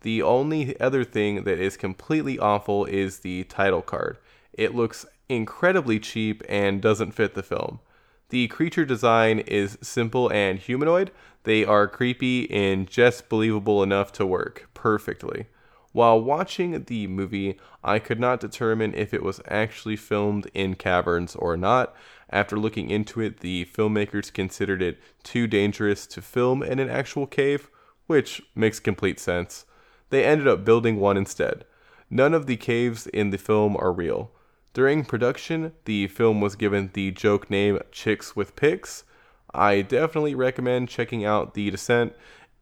The 0.01 0.23
only 0.23 0.79
other 0.81 1.05
thing 1.05 1.45
that 1.45 1.59
is 1.59 1.77
completely 1.77 2.39
awful 2.39 2.85
is 2.85 3.21
the 3.21 3.45
title 3.45 3.83
card. 3.83 4.19
It 4.53 4.75
looks 4.75 5.07
incredibly 5.29 5.99
cheap 5.99 6.43
and 6.49 6.81
doesn't 6.81 7.13
fit 7.13 7.35
the 7.35 7.43
film. 7.43 7.81
The 8.31 8.49
creature 8.49 8.85
design 8.85 9.41
is 9.41 9.79
simple 9.83 10.31
and 10.33 10.59
humanoid. 10.59 11.13
They 11.45 11.65
are 11.65 11.87
creepy 11.87 12.51
and 12.51 12.89
just 12.89 13.29
believable 13.29 13.83
enough 13.83 14.13
to 14.15 14.27
work 14.27 14.69
perfectly. 14.75 15.47
While 15.97 16.21
watching 16.21 16.85
the 16.85 17.07
movie, 17.07 17.59
I 17.83 18.01
could 18.01 18.21
not 18.21 18.39
determine 18.39 18.93
if 18.93 19.15
it 19.15 19.23
was 19.23 19.41
actually 19.49 19.97
filmed 19.97 20.47
in 20.53 20.75
caverns 20.75 21.35
or 21.35 21.57
not. 21.57 21.97
After 22.29 22.59
looking 22.59 22.91
into 22.91 23.23
it, 23.23 23.41
the 23.41 23.65
filmmakers 23.65 24.31
considered 24.31 24.83
it 24.83 24.99
too 25.23 25.47
dangerous 25.47 26.07
to 26.09 26.21
film 26.21 26.63
in 26.63 26.81
an 26.81 26.91
actual 26.91 27.27
cave, 27.27 27.71
which 28.09 28.43
makes 28.55 28.79
complete 28.79 29.19
sense. 29.19 29.65
They 30.11 30.23
ended 30.23 30.47
up 30.47 30.67
building 30.67 31.01
one 31.01 31.17
instead. 31.17 31.65
None 32.11 32.35
of 32.35 32.45
the 32.45 32.59
caves 32.59 33.07
in 33.07 33.31
the 33.31 33.39
film 33.39 33.75
are 33.79 33.91
real. 33.91 34.33
During 34.75 35.03
production, 35.03 35.73
the 35.87 36.09
film 36.09 36.43
was 36.43 36.57
given 36.57 36.91
the 36.93 37.11
joke 37.11 37.49
name 37.49 37.81
Chicks 37.91 38.37
with 38.37 38.55
Picks. 38.55 39.05
I 39.55 39.81
definitely 39.81 40.35
recommend 40.35 40.91
checking 40.91 41.25
out 41.25 41.55
The 41.55 41.71
Descent. 41.71 42.13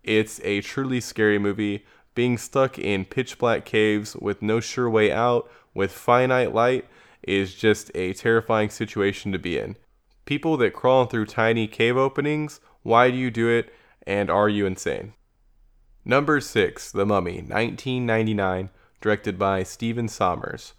It's 0.05 0.41
a 0.45 0.61
truly 0.61 1.01
scary 1.01 1.41
movie 1.41 1.85
being 2.15 2.39
stuck 2.39 2.79
in 2.79 3.05
pitch 3.05 3.39
black 3.39 3.65
caves 3.65 4.17
with 4.17 4.43
no 4.43 4.61
sure 4.61 4.89
way 4.89 5.11
out, 5.11 5.51
with 5.75 5.93
finite 5.93 6.55
light, 6.55 6.87
is 7.23 7.55
just 7.55 7.91
a 7.95 8.13
terrifying 8.13 8.71
situation 8.71 9.33
to 9.33 9.39
be 9.39 9.59
in. 9.59 9.77
People 10.25 10.57
that 10.59 10.73
crawl 10.73 11.07
through 11.07 11.27
tiny 11.27 11.67
cave 11.67 11.97
openings, 11.97 12.61
why 12.83 13.11
do 13.11 13.17
you 13.17 13.31
do 13.31 13.49
it, 13.49 13.73
and 14.07 14.31
are 14.31 14.49
you 14.49 14.67
insane? 14.67 15.15
Number 16.05 16.41
6, 16.41 16.93
The 16.93 17.07
Mummy, 17.07 17.37
1999, 17.37 18.71
directed 19.01 19.39
by 19.39 19.63
Stephen 19.63 20.09
Sommers. 20.09 20.75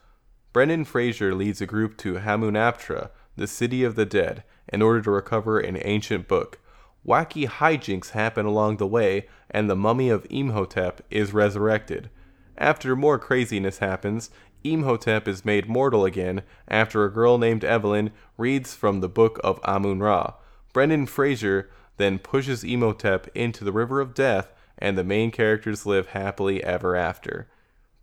Brendan 0.54 0.86
Fraser 0.86 1.36
leads 1.36 1.62
a 1.62 1.65
group 1.65 1.98
to 1.98 2.15
Hamunaptra, 2.15 3.10
the 3.36 3.48
city 3.48 3.84
of 3.84 3.95
the 3.95 4.06
dead, 4.06 4.43
in 4.71 4.82
order 4.82 5.02
to 5.02 5.12
recover 5.12 5.60
an 5.60 5.80
ancient 5.82 6.28
book. 6.28 6.60
Wacky 7.08 7.48
hijinks 7.48 8.12
happen 8.12 8.46
along 8.46 8.78
the 8.78 8.88
way, 8.88 9.28
and 9.52 9.70
the 9.70 9.76
mummy 9.76 10.10
of 10.10 10.26
Imhotep 10.30 11.02
is 11.12 11.34
resurrected. 11.34 12.10
After 12.58 12.96
more 12.96 13.20
craziness 13.20 13.78
happens, 13.78 14.32
Imhotep 14.63 15.28
is 15.28 15.46
made 15.46 15.70
mortal 15.70 16.06
again 16.06 16.41
after 16.68 17.06
a 17.06 17.13
girl 17.13 17.38
named 17.38 17.63
Evelyn 17.63 18.12
reads 18.38 18.74
from 18.74 19.00
the 19.00 19.10
book 19.10 19.39
of 19.44 19.60
Amun 19.63 20.00
Ra. 20.00 20.34
Brendan 20.74 21.06
Fraser 21.06 21.70
then 21.98 22.18
pushes 22.18 22.63
Imhotep 22.63 23.28
into 23.36 23.63
the 23.63 23.72
river 23.72 24.02
of 24.02 24.15
death, 24.15 24.52
and 24.78 24.98
the 24.98 25.04
main 25.04 25.32
characters 25.32 25.86
live 25.86 26.08
happily 26.08 26.63
ever 26.63 26.96
after. 26.96 27.48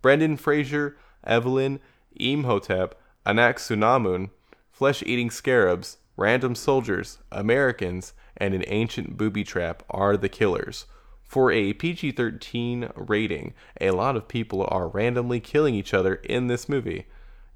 Brendan 0.01 0.37
Fraser, 0.37 0.97
Evelyn, 1.25 1.79
Imhotep, 2.15 2.95
Anck-su-namun, 3.25 4.29
flesh 4.71 5.03
eating 5.05 5.29
scarabs, 5.29 5.97
random 6.17 6.55
soldiers, 6.55 7.19
Americans, 7.31 8.13
and 8.37 8.53
an 8.53 8.63
ancient 8.67 9.17
booby 9.17 9.43
trap 9.43 9.83
are 9.89 10.17
the 10.17 10.29
killers. 10.29 10.85
For 11.23 11.51
a 11.51 11.73
PG 11.73 12.11
13 12.11 12.89
rating, 12.95 13.53
a 13.81 13.91
lot 13.91 14.15
of 14.15 14.27
people 14.27 14.67
are 14.69 14.87
randomly 14.87 15.39
killing 15.39 15.73
each 15.73 15.93
other 15.93 16.15
in 16.15 16.47
this 16.47 16.69
movie. 16.69 17.05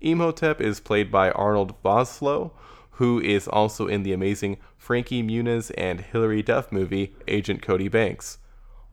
Imhotep 0.01 0.61
is 0.61 0.79
played 0.79 1.11
by 1.11 1.31
Arnold 1.31 1.75
Vosloo, 1.83 2.51
who 2.91 3.19
is 3.19 3.47
also 3.47 3.87
in 3.87 4.01
the 4.01 4.13
amazing 4.13 4.57
Frankie 4.77 5.21
Muniz 5.21 5.71
and 5.77 6.01
Hilary 6.01 6.41
Duff 6.41 6.71
movie 6.71 7.15
Agent 7.27 7.61
Cody 7.61 7.87
Banks. 7.87 8.39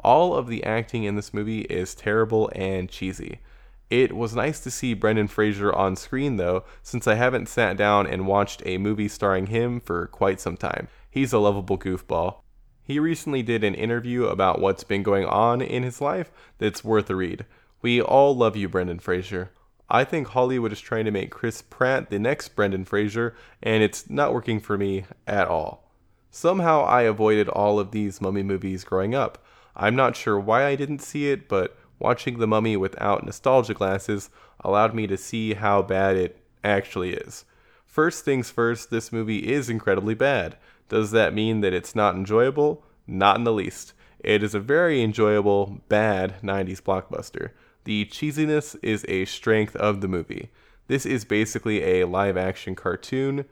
All 0.00 0.34
of 0.34 0.48
the 0.48 0.62
acting 0.64 1.04
in 1.04 1.16
this 1.16 1.32
movie 1.32 1.62
is 1.62 1.94
terrible 1.94 2.50
and 2.54 2.90
cheesy. 2.90 3.40
It 3.88 4.14
was 4.14 4.34
nice 4.34 4.60
to 4.60 4.70
see 4.70 4.92
Brendan 4.92 5.28
Fraser 5.28 5.72
on 5.72 5.96
screen 5.96 6.36
though, 6.36 6.64
since 6.82 7.06
I 7.06 7.14
haven't 7.14 7.48
sat 7.48 7.76
down 7.76 8.06
and 8.06 8.26
watched 8.26 8.62
a 8.66 8.76
movie 8.76 9.08
starring 9.08 9.46
him 9.46 9.80
for 9.80 10.08
quite 10.08 10.40
some 10.40 10.56
time. 10.56 10.88
He's 11.14 11.32
a 11.32 11.38
lovable 11.38 11.78
goofball. 11.78 12.38
He 12.82 12.98
recently 12.98 13.44
did 13.44 13.62
an 13.62 13.76
interview 13.76 14.24
about 14.24 14.60
what's 14.60 14.82
been 14.82 15.04
going 15.04 15.24
on 15.24 15.62
in 15.62 15.84
his 15.84 16.00
life 16.00 16.32
that's 16.58 16.82
worth 16.82 17.08
a 17.08 17.14
read. 17.14 17.46
We 17.80 18.02
all 18.02 18.36
love 18.36 18.56
you, 18.56 18.68
Brendan 18.68 18.98
Fraser. 18.98 19.52
I 19.88 20.02
think 20.02 20.26
Hollywood 20.26 20.72
is 20.72 20.80
trying 20.80 21.04
to 21.04 21.12
make 21.12 21.30
Chris 21.30 21.62
Pratt 21.62 22.10
the 22.10 22.18
next 22.18 22.56
Brendan 22.56 22.84
Fraser, 22.84 23.36
and 23.62 23.84
it's 23.84 24.10
not 24.10 24.34
working 24.34 24.58
for 24.58 24.76
me 24.76 25.04
at 25.24 25.46
all. 25.46 25.88
Somehow 26.32 26.82
I 26.82 27.02
avoided 27.02 27.48
all 27.48 27.78
of 27.78 27.92
these 27.92 28.20
mummy 28.20 28.42
movies 28.42 28.82
growing 28.82 29.14
up. 29.14 29.38
I'm 29.76 29.94
not 29.94 30.16
sure 30.16 30.36
why 30.36 30.66
I 30.66 30.74
didn't 30.74 30.98
see 30.98 31.30
it, 31.30 31.48
but 31.48 31.78
watching 32.00 32.40
The 32.40 32.48
Mummy 32.48 32.76
without 32.76 33.24
nostalgia 33.24 33.74
glasses 33.74 34.30
allowed 34.64 34.96
me 34.96 35.06
to 35.06 35.16
see 35.16 35.54
how 35.54 35.80
bad 35.80 36.16
it 36.16 36.44
actually 36.64 37.12
is. 37.12 37.44
First 37.86 38.24
things 38.24 38.50
first, 38.50 38.90
this 38.90 39.12
movie 39.12 39.52
is 39.52 39.70
incredibly 39.70 40.14
bad. 40.14 40.56
Does 40.88 41.10
that 41.12 41.34
mean 41.34 41.60
that 41.60 41.72
it's 41.72 41.94
not 41.94 42.14
enjoyable? 42.14 42.84
Not 43.06 43.36
in 43.36 43.44
the 43.44 43.52
least. 43.52 43.94
It 44.18 44.42
is 44.42 44.54
a 44.54 44.60
very 44.60 45.02
enjoyable, 45.02 45.82
bad 45.88 46.40
90s 46.42 46.80
blockbuster. 46.80 47.50
The 47.84 48.06
cheesiness 48.06 48.76
is 48.82 49.04
a 49.08 49.26
strength 49.26 49.76
of 49.76 50.00
the 50.00 50.08
movie. 50.08 50.50
This 50.86 51.04
is 51.04 51.24
basically 51.24 51.82
a 51.82 52.06
live 52.06 52.36
action 52.36 52.74
cartoon. 52.74 53.44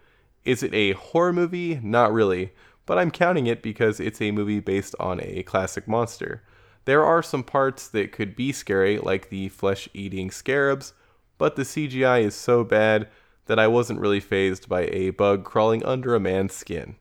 Is 0.45 0.63
it 0.63 0.75
a 0.75 0.93
horror 0.93 1.33
movie? 1.33 1.79
Not 1.83 2.13
really, 2.13 2.53
but 2.87 2.99
I'm 2.99 3.11
counting 3.11 3.47
it 3.47 3.63
because 3.63 4.01
it's 4.01 4.21
a 4.21 4.31
movie 4.31 4.61
based 4.61 4.95
on 4.99 5.21
a 5.23 5.43
classic 5.43 5.87
monster. 5.87 6.43
There 6.85 7.05
are 7.05 7.23
some 7.23 7.45
parts 7.45 7.89
that 7.89 8.13
could 8.13 8.35
be 8.35 8.53
scary, 8.53 8.99
like 8.99 9.29
the 9.29 9.49
flesh 9.51 9.89
eating 9.95 10.31
scarabs, 10.31 10.95
but 11.39 11.57
the 11.57 11.63
CGI 11.63 12.23
is 12.23 12.35
so 12.35 12.65
bad 12.65 13.09
that 13.47 13.59
I 13.59 13.67
wasn't 13.69 14.01
really 14.01 14.21
phased 14.21 14.69
by 14.69 14.87
a 14.87 15.11
bug 15.11 15.45
crawling 15.45 15.85
under 15.85 16.15
a 16.15 16.21
man's 16.21 16.55
skin. 16.55 16.97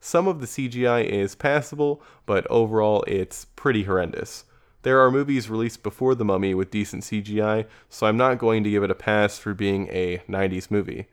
Some 0.00 0.26
of 0.26 0.40
the 0.40 0.46
CGI 0.46 1.04
is 1.04 1.34
passable, 1.34 2.02
but 2.24 2.46
overall 2.50 3.04
it's 3.06 3.44
pretty 3.44 3.84
horrendous. 3.84 4.44
There 4.82 4.98
are 4.98 5.10
movies 5.10 5.50
released 5.50 5.82
before 5.82 6.14
The 6.14 6.24
Mummy 6.24 6.54
with 6.54 6.70
decent 6.70 7.02
CGI, 7.02 7.66
so 7.90 8.06
I'm 8.06 8.16
not 8.16 8.38
going 8.38 8.64
to 8.64 8.70
give 8.70 8.82
it 8.82 8.90
a 8.90 8.94
pass 8.94 9.38
for 9.38 9.52
being 9.52 9.88
a 9.88 10.22
90s 10.26 10.70
movie. 10.70 11.06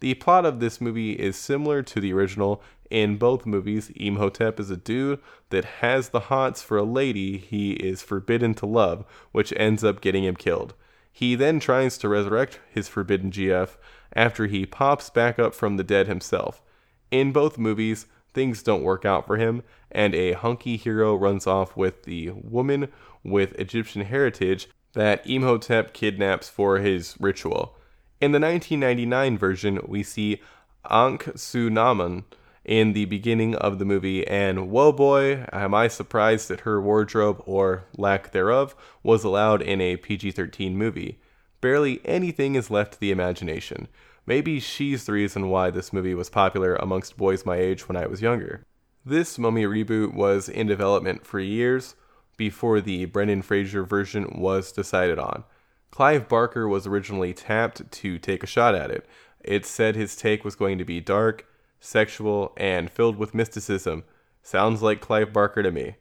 The 0.00 0.12
plot 0.14 0.44
of 0.44 0.60
this 0.60 0.82
movie 0.82 1.12
is 1.12 1.36
similar 1.36 1.82
to 1.82 1.98
the 1.98 2.12
original. 2.12 2.62
In 2.90 3.16
both 3.16 3.46
movies, 3.46 3.90
Imhotep 3.96 4.60
is 4.60 4.70
a 4.70 4.76
dude 4.76 5.20
that 5.48 5.64
has 5.80 6.10
the 6.10 6.20
hots 6.20 6.62
for 6.62 6.76
a 6.76 6.82
lady 6.82 7.38
he 7.38 7.72
is 7.72 8.02
forbidden 8.02 8.52
to 8.56 8.66
love, 8.66 9.06
which 9.32 9.54
ends 9.56 9.82
up 9.82 10.02
getting 10.02 10.24
him 10.24 10.36
killed. 10.36 10.74
He 11.10 11.34
then 11.34 11.58
tries 11.58 11.96
to 11.98 12.10
resurrect 12.10 12.60
his 12.70 12.86
forbidden 12.86 13.30
GF 13.30 13.70
after 14.12 14.46
he 14.46 14.66
pops 14.66 15.08
back 15.08 15.38
up 15.38 15.54
from 15.54 15.78
the 15.78 15.84
dead 15.84 16.06
himself. 16.06 16.62
In 17.10 17.32
both 17.32 17.56
movies, 17.56 18.04
things 18.36 18.62
don't 18.62 18.84
work 18.84 19.06
out 19.06 19.26
for 19.26 19.38
him, 19.38 19.62
and 19.90 20.14
a 20.14 20.34
hunky 20.34 20.76
hero 20.76 21.16
runs 21.16 21.46
off 21.46 21.74
with 21.74 22.02
the 22.02 22.30
woman 22.30 22.88
with 23.24 23.58
Egyptian 23.58 24.02
heritage 24.02 24.68
that 24.92 25.26
Imhotep 25.26 25.94
kidnaps 25.94 26.50
for 26.50 26.78
his 26.78 27.16
ritual. 27.18 27.76
In 28.20 28.32
the 28.32 28.38
1999 28.38 29.38
version, 29.38 29.80
we 29.86 30.02
see 30.02 30.42
Anck-Su-Namun 30.84 32.24
in 32.62 32.92
the 32.92 33.06
beginning 33.06 33.54
of 33.54 33.78
the 33.78 33.86
movie, 33.86 34.26
and 34.26 34.68
whoa 34.68 34.92
boy, 34.92 35.46
am 35.50 35.72
I 35.72 35.88
surprised 35.88 36.48
that 36.48 36.60
her 36.60 36.78
wardrobe, 36.78 37.42
or 37.46 37.84
lack 37.96 38.32
thereof, 38.32 38.76
was 39.02 39.24
allowed 39.24 39.62
in 39.62 39.80
a 39.80 39.96
PG 39.96 40.32
13 40.32 40.76
movie. 40.76 41.18
Barely 41.60 42.00
anything 42.04 42.54
is 42.54 42.70
left 42.70 42.94
to 42.94 43.00
the 43.00 43.10
imagination. 43.10 43.88
Maybe 44.26 44.60
she's 44.60 45.04
the 45.04 45.12
reason 45.12 45.48
why 45.48 45.70
this 45.70 45.92
movie 45.92 46.14
was 46.14 46.28
popular 46.28 46.74
amongst 46.76 47.16
boys 47.16 47.46
my 47.46 47.56
age 47.56 47.88
when 47.88 47.96
I 47.96 48.06
was 48.06 48.22
younger. 48.22 48.64
This 49.04 49.38
Mummy 49.38 49.64
reboot 49.64 50.14
was 50.14 50.48
in 50.48 50.66
development 50.66 51.24
for 51.24 51.38
years 51.38 51.94
before 52.36 52.80
the 52.80 53.04
Brendan 53.04 53.42
Fraser 53.42 53.84
version 53.84 54.38
was 54.38 54.72
decided 54.72 55.18
on. 55.18 55.44
Clive 55.90 56.28
Barker 56.28 56.66
was 56.68 56.86
originally 56.86 57.32
tapped 57.32 57.90
to 57.90 58.18
take 58.18 58.42
a 58.42 58.48
shot 58.48 58.74
at 58.74 58.90
it. 58.90 59.06
It 59.40 59.64
said 59.64 59.94
his 59.94 60.16
take 60.16 60.44
was 60.44 60.56
going 60.56 60.76
to 60.78 60.84
be 60.84 61.00
dark, 61.00 61.46
sexual, 61.80 62.52
and 62.56 62.90
filled 62.90 63.16
with 63.16 63.34
mysticism. 63.34 64.04
Sounds 64.42 64.82
like 64.82 65.00
Clive 65.00 65.32
Barker 65.32 65.62
to 65.62 65.70
me. 65.70 65.96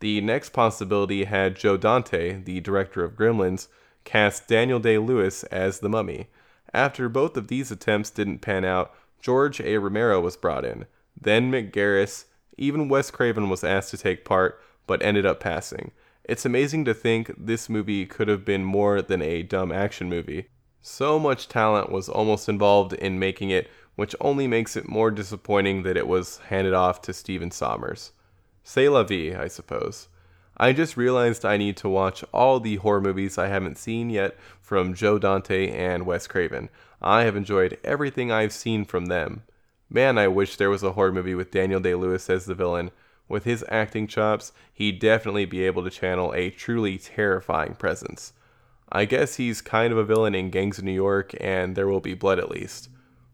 The 0.00 0.20
next 0.20 0.50
possibility 0.50 1.24
had 1.24 1.56
Joe 1.56 1.76
Dante, 1.76 2.42
the 2.42 2.60
director 2.60 3.02
of 3.02 3.16
Gremlins, 3.16 3.68
cast 4.04 4.48
Daniel 4.48 4.78
Day 4.78 4.98
Lewis 4.98 5.44
as 5.44 5.80
the 5.80 5.88
mummy. 5.88 6.28
After 6.74 7.08
both 7.08 7.36
of 7.36 7.48
these 7.48 7.70
attempts 7.70 8.10
didn't 8.10 8.40
pan 8.40 8.64
out, 8.64 8.94
George 9.20 9.60
A. 9.60 9.78
Romero 9.78 10.20
was 10.20 10.36
brought 10.36 10.64
in. 10.64 10.86
Then 11.20 11.50
Mick 11.50 11.70
Garris, 11.72 12.24
even 12.56 12.88
Wes 12.88 13.10
Craven 13.10 13.48
was 13.48 13.62
asked 13.62 13.90
to 13.90 13.98
take 13.98 14.24
part, 14.24 14.60
but 14.86 15.02
ended 15.02 15.26
up 15.26 15.40
passing. 15.40 15.92
It's 16.24 16.46
amazing 16.46 16.84
to 16.86 16.94
think 16.94 17.32
this 17.36 17.68
movie 17.68 18.06
could 18.06 18.28
have 18.28 18.44
been 18.44 18.64
more 18.64 19.02
than 19.02 19.22
a 19.22 19.42
dumb 19.42 19.72
action 19.72 20.08
movie. 20.08 20.46
So 20.80 21.18
much 21.18 21.48
talent 21.48 21.90
was 21.90 22.08
almost 22.08 22.48
involved 22.48 22.92
in 22.92 23.18
making 23.18 23.50
it, 23.50 23.70
which 23.94 24.16
only 24.20 24.46
makes 24.46 24.76
it 24.76 24.88
more 24.88 25.10
disappointing 25.10 25.82
that 25.82 25.96
it 25.96 26.08
was 26.08 26.38
handed 26.48 26.74
off 26.74 27.02
to 27.02 27.12
Stephen 27.12 27.50
Sommers. 27.50 28.12
C'est 28.64 28.88
la 28.88 29.02
vie, 29.02 29.34
I 29.34 29.48
suppose. 29.48 30.08
I 30.62 30.72
just 30.72 30.96
realized 30.96 31.44
I 31.44 31.56
need 31.56 31.76
to 31.78 31.88
watch 31.88 32.22
all 32.32 32.60
the 32.60 32.76
horror 32.76 33.00
movies 33.00 33.36
I 33.36 33.48
haven't 33.48 33.78
seen 33.78 34.10
yet 34.10 34.36
from 34.60 34.94
Joe 34.94 35.18
Dante 35.18 35.68
and 35.68 36.06
Wes 36.06 36.28
Craven. 36.28 36.68
I 37.00 37.24
have 37.24 37.34
enjoyed 37.34 37.80
everything 37.82 38.30
I've 38.30 38.52
seen 38.52 38.84
from 38.84 39.06
them. 39.06 39.42
Man, 39.90 40.18
I 40.18 40.28
wish 40.28 40.54
there 40.54 40.70
was 40.70 40.84
a 40.84 40.92
horror 40.92 41.10
movie 41.10 41.34
with 41.34 41.50
Daniel 41.50 41.80
Day 41.80 41.96
Lewis 41.96 42.30
as 42.30 42.44
the 42.44 42.54
villain. 42.54 42.92
With 43.28 43.42
his 43.42 43.64
acting 43.70 44.06
chops, 44.06 44.52
he'd 44.72 45.00
definitely 45.00 45.46
be 45.46 45.64
able 45.64 45.82
to 45.82 45.90
channel 45.90 46.32
a 46.32 46.50
truly 46.50 46.96
terrifying 46.96 47.74
presence. 47.74 48.32
I 48.88 49.04
guess 49.04 49.34
he's 49.34 49.62
kind 49.62 49.92
of 49.92 49.98
a 49.98 50.04
villain 50.04 50.36
in 50.36 50.50
Gangs 50.50 50.78
of 50.78 50.84
New 50.84 50.92
York, 50.92 51.34
and 51.40 51.74
There 51.74 51.88
Will 51.88 51.98
Be 51.98 52.14
Blood 52.14 52.38
at 52.38 52.52
least. 52.52 52.88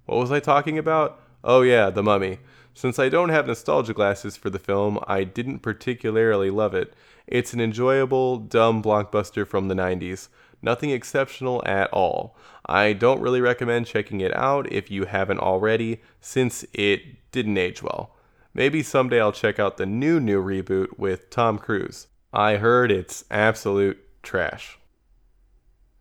What 0.06 0.16
was 0.16 0.32
I 0.32 0.40
talking 0.40 0.78
about? 0.78 1.20
Oh, 1.44 1.60
yeah, 1.60 1.90
The 1.90 2.02
Mummy. 2.02 2.38
Since 2.78 3.00
I 3.00 3.08
don't 3.08 3.30
have 3.30 3.48
nostalgia 3.48 3.92
glasses 3.92 4.36
for 4.36 4.50
the 4.50 4.58
film, 4.60 5.00
I 5.08 5.24
didn't 5.24 5.62
particularly 5.62 6.48
love 6.48 6.76
it. 6.76 6.94
It's 7.26 7.52
an 7.52 7.60
enjoyable, 7.60 8.36
dumb 8.36 8.84
blockbuster 8.84 9.44
from 9.44 9.66
the 9.66 9.74
90s. 9.74 10.28
Nothing 10.62 10.90
exceptional 10.90 11.60
at 11.66 11.92
all. 11.92 12.36
I 12.66 12.92
don't 12.92 13.20
really 13.20 13.40
recommend 13.40 13.88
checking 13.88 14.20
it 14.20 14.32
out 14.36 14.70
if 14.70 14.92
you 14.92 15.06
haven't 15.06 15.40
already, 15.40 16.02
since 16.20 16.64
it 16.72 17.32
didn't 17.32 17.58
age 17.58 17.82
well. 17.82 18.14
Maybe 18.54 18.84
someday 18.84 19.20
I'll 19.20 19.32
check 19.32 19.58
out 19.58 19.76
the 19.76 19.84
new 19.84 20.20
new 20.20 20.40
reboot 20.40 21.00
with 21.00 21.30
Tom 21.30 21.58
Cruise. 21.58 22.06
I 22.32 22.58
heard 22.58 22.92
it's 22.92 23.24
absolute 23.28 23.98
trash. 24.22 24.78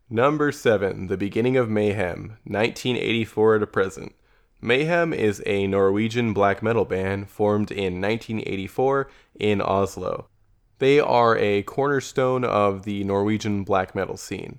Number 0.08 0.52
7, 0.52 1.08
The 1.08 1.16
Beginning 1.16 1.56
of 1.56 1.68
Mayhem, 1.68 2.38
1984 2.44 3.58
to 3.58 3.66
present. 3.66 4.14
Mayhem 4.60 5.12
is 5.12 5.40
a 5.46 5.68
Norwegian 5.68 6.32
black 6.32 6.64
metal 6.64 6.84
band 6.84 7.30
formed 7.30 7.70
in 7.70 8.00
1984 8.00 9.08
in 9.38 9.62
Oslo. 9.62 10.26
They 10.80 10.98
are 10.98 11.36
a 11.36 11.62
cornerstone 11.62 12.44
of 12.44 12.82
the 12.82 13.04
Norwegian 13.04 13.62
black 13.62 13.94
metal 13.94 14.16
scene. 14.16 14.58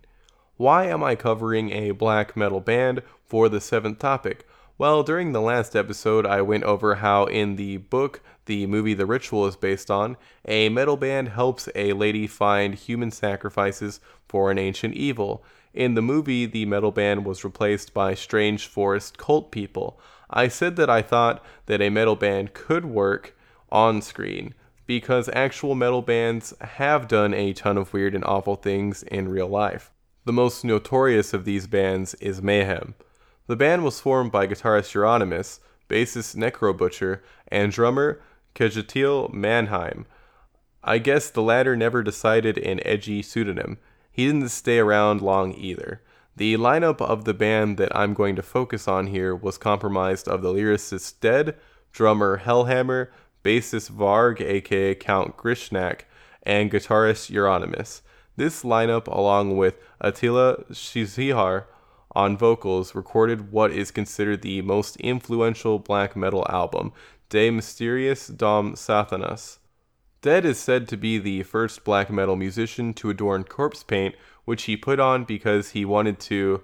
Why 0.55 0.85
am 0.85 1.03
I 1.03 1.15
covering 1.15 1.71
a 1.71 1.91
black 1.91 2.37
metal 2.37 2.61
band 2.61 3.01
for 3.25 3.49
the 3.49 3.59
seventh 3.59 3.99
topic? 3.99 4.47
Well, 4.77 5.03
during 5.03 5.33
the 5.33 5.41
last 5.41 5.75
episode, 5.75 6.25
I 6.25 6.41
went 6.43 6.63
over 6.63 6.95
how 6.95 7.25
in 7.25 7.57
the 7.57 7.75
book 7.75 8.21
the 8.45 8.67
movie 8.67 8.93
The 8.93 9.05
Ritual 9.05 9.47
is 9.47 9.57
based 9.57 9.91
on, 9.91 10.15
a 10.45 10.69
metal 10.69 10.95
band 10.95 11.27
helps 11.27 11.67
a 11.75 11.91
lady 11.91 12.25
find 12.25 12.73
human 12.73 13.11
sacrifices 13.11 13.99
for 14.29 14.49
an 14.49 14.57
ancient 14.57 14.93
evil. 14.93 15.43
In 15.73 15.93
the 15.93 16.01
movie, 16.01 16.45
the 16.45 16.65
metal 16.65 16.91
band 16.91 17.25
was 17.25 17.43
replaced 17.43 17.93
by 17.93 18.13
strange 18.15 18.67
forest 18.67 19.17
cult 19.17 19.51
people. 19.51 19.99
I 20.29 20.47
said 20.47 20.75
that 20.77 20.89
I 20.89 21.01
thought 21.01 21.43
that 21.67 21.81
a 21.81 21.89
metal 21.89 22.15
band 22.15 22.53
could 22.53 22.85
work 22.85 23.35
on 23.71 24.01
screen 24.01 24.53
because 24.87 25.29
actual 25.33 25.75
metal 25.75 26.01
bands 26.01 26.53
have 26.61 27.07
done 27.07 27.33
a 27.33 27.53
ton 27.53 27.77
of 27.77 27.93
weird 27.93 28.15
and 28.15 28.25
awful 28.25 28.55
things 28.55 29.03
in 29.03 29.29
real 29.29 29.47
life. 29.47 29.91
The 30.25 30.33
most 30.33 30.63
notorious 30.65 31.33
of 31.33 31.45
these 31.45 31.67
bands 31.67 32.15
is 32.15 32.41
Mayhem. 32.41 32.95
The 33.45 33.55
band 33.55 33.83
was 33.83 33.99
formed 33.99 34.31
by 34.31 34.47
guitarist 34.47 34.93
Euronymous, 34.93 35.59
bassist 35.87 36.35
Necro 36.35 36.75
Butcher, 36.75 37.23
and 37.47 37.71
drummer 37.71 38.21
Kjetil 38.55 39.31
Manheim. 39.33 40.05
I 40.83 40.97
guess 40.97 41.29
the 41.29 41.43
latter 41.43 41.75
never 41.75 42.03
decided 42.03 42.57
an 42.57 42.79
edgy 42.85 43.21
pseudonym. 43.21 43.77
He 44.11 44.25
didn't 44.25 44.49
stay 44.49 44.79
around 44.79 45.21
long 45.21 45.53
either. 45.53 46.01
The 46.35 46.55
lineup 46.55 47.01
of 47.01 47.25
the 47.25 47.33
band 47.33 47.77
that 47.77 47.95
I'm 47.95 48.13
going 48.13 48.35
to 48.37 48.41
focus 48.41 48.87
on 48.87 49.07
here 49.07 49.35
was 49.35 49.57
comprised 49.57 50.27
of 50.27 50.41
the 50.41 50.53
lyricist 50.53 51.19
Dead, 51.19 51.55
drummer 51.91 52.39
Hellhammer, 52.39 53.09
bassist 53.43 53.91
Varg 53.91 54.41
aka 54.41 54.95
Count 54.95 55.37
Grishnackh, 55.37 56.01
and 56.43 56.71
guitarist 56.71 57.29
Euronymous. 57.29 58.01
This 58.35 58.63
lineup, 58.63 59.07
along 59.07 59.57
with 59.57 59.75
Attila 59.99 60.63
Csihar, 60.71 61.65
on 62.13 62.37
vocals 62.37 62.95
recorded 62.95 63.51
what 63.51 63.71
is 63.71 63.91
considered 63.91 64.41
the 64.41 64.61
most 64.61 64.95
influential 64.97 65.77
black 65.77 66.15
metal 66.15 66.45
album, 66.49 66.91
De 67.29 67.51
Mysteriis 67.51 68.35
Dom 68.35 68.73
Satanas. 68.73 69.58
Dead 70.21 70.43
is 70.43 70.59
said 70.59 70.87
to 70.89 70.97
be 70.97 71.17
the 71.17 71.43
first 71.43 71.85
black 71.85 72.09
metal 72.09 72.35
musician 72.35 72.93
to 72.93 73.09
adorn 73.09 73.45
corpse 73.45 73.83
paint, 73.83 74.15
which 74.43 74.63
he 74.63 74.75
put 74.75 74.99
on 74.99 75.23
because 75.23 75.69
he 75.69 75.85
wanted 75.85 76.19
to 76.19 76.61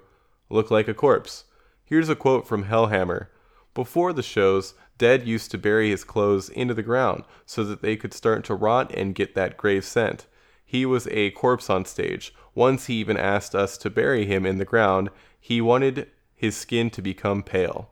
look 0.50 0.70
like 0.70 0.88
a 0.88 0.94
corpse. 0.94 1.44
Here's 1.82 2.10
a 2.10 2.16
quote 2.16 2.46
from 2.46 2.64
Hellhammer 2.64 3.28
Before 3.72 4.12
the 4.12 4.22
shows, 4.22 4.74
Dead 4.98 5.26
used 5.26 5.50
to 5.50 5.58
bury 5.58 5.88
his 5.88 6.04
clothes 6.04 6.50
into 6.50 6.74
the 6.74 6.82
ground 6.82 7.24
so 7.46 7.64
that 7.64 7.80
they 7.80 7.96
could 7.96 8.12
start 8.12 8.44
to 8.44 8.54
rot 8.54 8.94
and 8.94 9.14
get 9.14 9.34
that 9.34 9.56
grave 9.56 9.84
scent. 9.84 10.26
He 10.64 10.84
was 10.84 11.06
a 11.08 11.30
corpse 11.30 11.70
on 11.70 11.86
stage. 11.86 12.34
Once 12.54 12.86
he 12.86 12.94
even 12.94 13.16
asked 13.16 13.54
us 13.54 13.78
to 13.78 13.90
bury 13.90 14.26
him 14.26 14.44
in 14.44 14.58
the 14.58 14.64
ground, 14.64 15.10
he 15.40 15.60
wanted 15.62 16.10
his 16.34 16.56
skin 16.56 16.90
to 16.90 17.00
become 17.00 17.42
pale. 17.42 17.90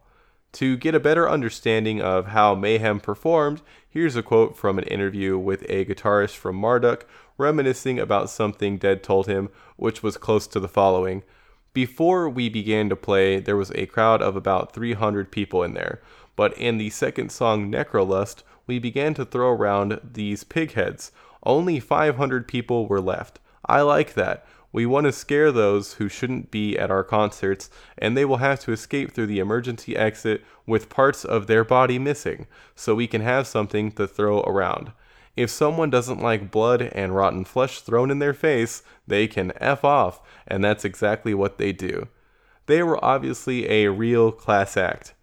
To 0.55 0.76
get 0.76 0.94
a 0.94 1.00
better 1.00 1.28
understanding 1.28 2.00
of 2.00 2.28
how 2.28 2.55
Mayhem 2.55 3.00
performed, 3.00 3.61
here's 3.90 4.14
a 4.14 4.22
quote 4.22 4.57
from 4.57 4.78
an 4.78 4.84
interview 4.84 5.36
with 5.36 5.62
a 5.68 5.84
guitarist 5.84 6.36
from 6.36 6.55
Marduk 6.55 7.09
reminiscing 7.36 7.98
about 7.98 8.30
something 8.30 8.78
Dead 8.78 9.02
told 9.02 9.26
him, 9.26 9.48
which 9.74 10.05
was 10.05 10.16
close 10.16 10.46
to 10.46 10.61
the 10.61 10.68
following. 10.68 11.24
Before 11.72 12.28
we 12.28 12.48
began 12.48 12.88
to 12.88 12.94
play, 12.94 13.40
there 13.40 13.57
was 13.57 13.72
a 13.72 13.86
crowd 13.86 14.22
of 14.22 14.36
about 14.36 14.72
300 14.72 15.32
people 15.32 15.64
in 15.64 15.74
there, 15.74 16.00
but 16.36 16.57
in 16.57 16.78
the 16.78 16.90
second 16.90 17.32
song, 17.32 17.68
Necrolust, 17.68 18.44
we 18.68 18.78
began 18.78 19.12
to 19.14 19.24
throw 19.24 19.50
around 19.50 20.00
these 20.05 20.44
pig 20.44 20.74
heads. 20.74 21.11
Only 21.42 21.80
500 21.80 22.46
people 22.46 22.86
were 22.86 23.00
left. 23.00 23.40
I 23.66 23.80
like 23.80 24.14
that. 24.14 24.46
We 24.75 24.87
want 24.87 25.05
to 25.05 25.12
scare 25.12 25.53
those 25.53 25.95
who 25.95 26.09
shouldn't 26.09 26.51
be 26.51 26.77
at 26.77 26.91
our 26.91 27.05
concerts, 27.05 27.70
and 27.97 28.16
they 28.16 28.25
will 28.25 28.39
have 28.39 28.59
to 28.64 28.72
escape 28.72 29.12
through 29.12 29.29
the 29.29 29.39
emergency 29.39 29.95
exit 29.97 30.43
with 30.66 30.89
parts 30.89 31.25
of 31.25 31.47
their 31.47 31.62
body 31.62 31.97
missing, 31.97 32.49
so 32.75 32.97
we 32.97 33.07
can 33.07 33.20
have 33.20 33.47
something 33.47 33.93
to 33.93 34.09
throw 34.09 34.41
around. 34.41 34.91
If 35.37 35.49
someone 35.49 35.91
doesn't 35.91 36.20
like 36.20 36.51
blood 36.51 36.83
and 36.83 37.14
rotten 37.14 37.45
flesh 37.45 37.83
thrown 37.83 38.11
in 38.11 38.18
their 38.18 38.35
face, 38.35 38.83
they 39.07 39.29
can 39.29 39.53
F 39.61 39.85
off, 39.85 40.20
and 40.45 40.64
that's 40.64 40.85
exactly 40.85 41.35
what 41.35 41.57
they 41.57 41.70
do. 41.70 42.09
They 42.66 42.83
were 42.83 43.03
obviously 43.05 43.70
a 43.70 43.93
real 43.93 44.33
class 44.33 44.77
act. 44.77 45.14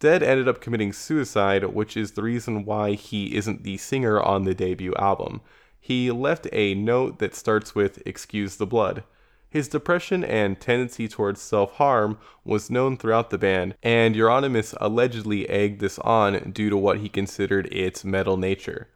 Dead 0.00 0.22
ended 0.22 0.48
up 0.48 0.62
committing 0.62 0.94
suicide, 0.94 1.62
which 1.64 1.94
is 1.94 2.12
the 2.12 2.22
reason 2.22 2.64
why 2.64 2.92
he 2.92 3.36
isn't 3.36 3.64
the 3.64 3.76
singer 3.76 4.18
on 4.18 4.44
the 4.44 4.54
debut 4.54 4.94
album. 4.94 5.42
He 5.86 6.10
left 6.10 6.48
a 6.50 6.74
note 6.74 7.18
that 7.18 7.34
starts 7.34 7.74
with 7.74 8.02
Excuse 8.06 8.56
the 8.56 8.66
Blood. 8.66 9.04
His 9.50 9.68
depression 9.68 10.24
and 10.24 10.58
tendency 10.58 11.08
towards 11.08 11.42
self 11.42 11.72
harm 11.72 12.16
was 12.42 12.70
known 12.70 12.96
throughout 12.96 13.28
the 13.28 13.36
band, 13.36 13.74
and 13.82 14.14
Euronymous 14.14 14.74
allegedly 14.80 15.46
egged 15.46 15.82
this 15.82 15.98
on 15.98 16.52
due 16.52 16.70
to 16.70 16.76
what 16.78 17.00
he 17.00 17.10
considered 17.10 17.66
its 17.70 18.02
metal 18.02 18.38
nature. 18.38 18.88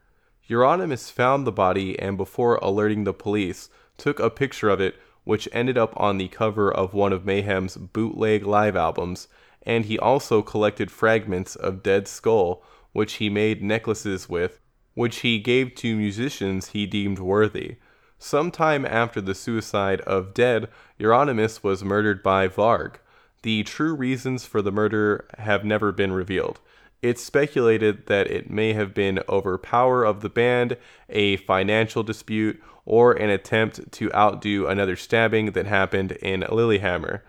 Euronymous 0.49 1.11
found 1.11 1.45
the 1.45 1.51
body 1.51 1.97
and, 1.99 2.17
before 2.17 2.55
alerting 2.55 3.03
the 3.03 3.13
police, 3.13 3.69
took 3.97 4.19
a 4.19 4.31
picture 4.31 4.69
of 4.69 4.81
it, 4.81 4.95
which 5.25 5.47
ended 5.51 5.77
up 5.77 5.93
on 5.95 6.17
the 6.17 6.27
cover 6.29 6.73
of 6.73 6.95
one 6.95 7.13
of 7.13 7.23
Mayhem's 7.23 7.77
bootleg 7.77 8.47
live 8.47 8.75
albums, 8.75 9.27
and 9.61 9.85
he 9.85 9.99
also 9.99 10.41
collected 10.41 10.89
fragments 10.89 11.55
of 11.55 11.83
Dead 11.83 12.07
Skull, 12.07 12.63
which 12.93 13.13
he 13.17 13.29
made 13.29 13.61
necklaces 13.61 14.27
with, 14.27 14.59
which 14.99 15.21
he 15.21 15.39
gave 15.39 15.73
to 15.75 15.95
musicians 15.95 16.71
he 16.71 16.85
deemed 16.85 17.19
worthy. 17.19 17.77
Sometime 18.17 18.85
after 18.85 19.21
the 19.21 19.33
suicide 19.33 20.01
of 20.01 20.33
Dead, 20.33 20.67
Euronymous 20.99 21.63
was 21.63 21.85
murdered 21.85 22.21
by 22.21 22.49
Varg. 22.49 22.95
The 23.43 23.63
true 23.63 23.95
reasons 23.95 24.45
for 24.45 24.61
the 24.61 24.73
murder 24.73 25.25
have 25.37 25.63
never 25.63 25.93
been 25.93 26.11
revealed. 26.11 26.59
It's 27.01 27.23
speculated 27.23 28.07
that 28.07 28.29
it 28.29 28.49
may 28.49 28.73
have 28.73 28.93
been 28.93 29.21
over 29.29 29.57
power 29.57 30.03
of 30.03 30.19
the 30.19 30.27
band, 30.27 30.75
a 31.07 31.37
financial 31.37 32.03
dispute, 32.03 32.61
or 32.83 33.13
an 33.13 33.29
attempt 33.29 33.93
to 33.93 34.13
outdo 34.13 34.67
another 34.67 34.97
stabbing 34.97 35.53
that 35.53 35.65
happened 35.65 36.11
in 36.21 36.43
Lillehammer. 36.51 37.23